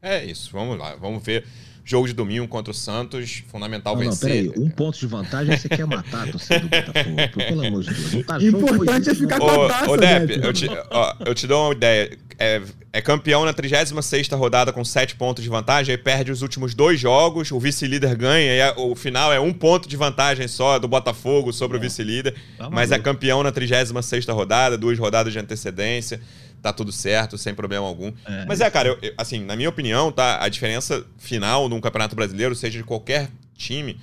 [0.00, 1.44] É isso, vamos lá, vamos ver.
[1.88, 4.46] Jogo de domingo contra o Santos, fundamental não, vencer.
[4.46, 7.16] Não, peraí, um ponto de vantagem você quer matar a torcida do Botafogo.
[7.36, 8.12] Pelo amor de Deus.
[8.12, 11.46] Não tá Importante é ficar com a taça, ô, Depp, eu te, ó, eu te
[11.46, 12.18] dou uma ideia.
[12.40, 12.60] É,
[12.92, 16.98] é campeão na 36 rodada com 7 pontos de vantagem, aí perde os últimos dois
[16.98, 21.52] jogos, o vice-líder ganha, e o final é um ponto de vantagem só do Botafogo
[21.52, 21.78] sobre é.
[21.78, 26.20] o vice-líder, tá mas é campeão na 36 rodada, duas rodadas de antecedência
[26.66, 28.12] tá tudo certo, sem problema algum.
[28.24, 31.80] É, Mas é, cara, eu, eu, assim, na minha opinião, tá, a diferença final num
[31.80, 34.00] campeonato brasileiro, seja de qualquer time,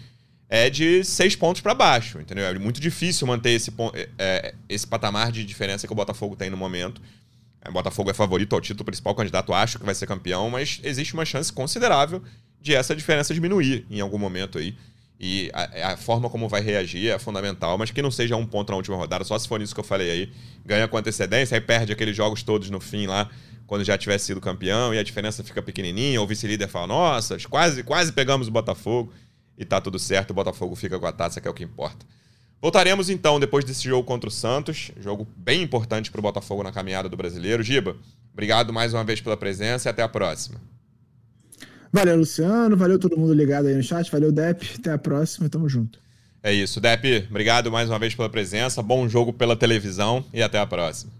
[0.49, 2.45] é de seis pontos para baixo, entendeu?
[2.45, 6.49] É muito difícil manter esse, é, é, esse patamar de diferença que o Botafogo tem
[6.49, 7.01] no momento.
[7.67, 11.13] O Botafogo é favorito ao título principal, candidato acho que vai ser campeão, mas existe
[11.13, 12.21] uma chance considerável
[12.61, 14.75] de essa diferença diminuir em algum momento aí.
[15.25, 18.71] E a, a, forma como vai reagir é fundamental, mas que não seja um ponto
[18.71, 20.33] na última rodada, só se for nisso que eu falei aí.
[20.65, 23.29] Ganha com antecedência, aí perde aqueles jogos todos no fim lá,
[23.65, 27.83] quando já tiver sido campeão, e a diferença fica pequenininha, o vice-líder fala, nossa, quase,
[27.83, 29.13] quase pegamos o Botafogo,
[29.57, 32.05] e tá tudo certo, o Botafogo fica com a taça, que é o que importa.
[32.61, 36.71] Voltaremos então depois desse jogo contra o Santos, jogo bem importante para o Botafogo na
[36.73, 37.63] caminhada do brasileiro.
[37.63, 37.95] Giba,
[38.33, 40.59] obrigado mais uma vez pela presença e até a próxima.
[41.93, 42.75] Valeu, Luciano.
[42.75, 44.11] Valeu todo mundo ligado aí no chat.
[44.11, 44.63] Valeu, Dep.
[44.79, 45.47] Até a próxima.
[45.47, 45.99] Tamo junto.
[46.41, 46.81] É isso.
[46.81, 48.81] Dep, obrigado mais uma vez pela presença.
[48.81, 51.11] Bom jogo pela televisão e até a próxima.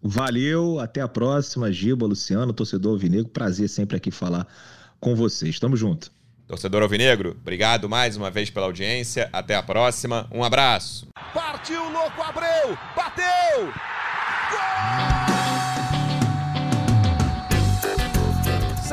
[0.00, 1.72] Valeu, até a próxima.
[1.72, 3.28] Giba, Luciano, torcedor Alvinegro.
[3.28, 4.46] Prazer sempre aqui falar
[5.00, 5.58] com vocês.
[5.58, 6.10] Tamo junto.
[6.46, 9.28] Torcedor Alvinegro, obrigado mais uma vez pela audiência.
[9.32, 10.28] Até a próxima.
[10.32, 11.08] Um abraço.
[11.34, 12.78] Partiu, louco, Abreu!
[12.94, 13.64] Bateu!
[14.50, 15.21] Gol!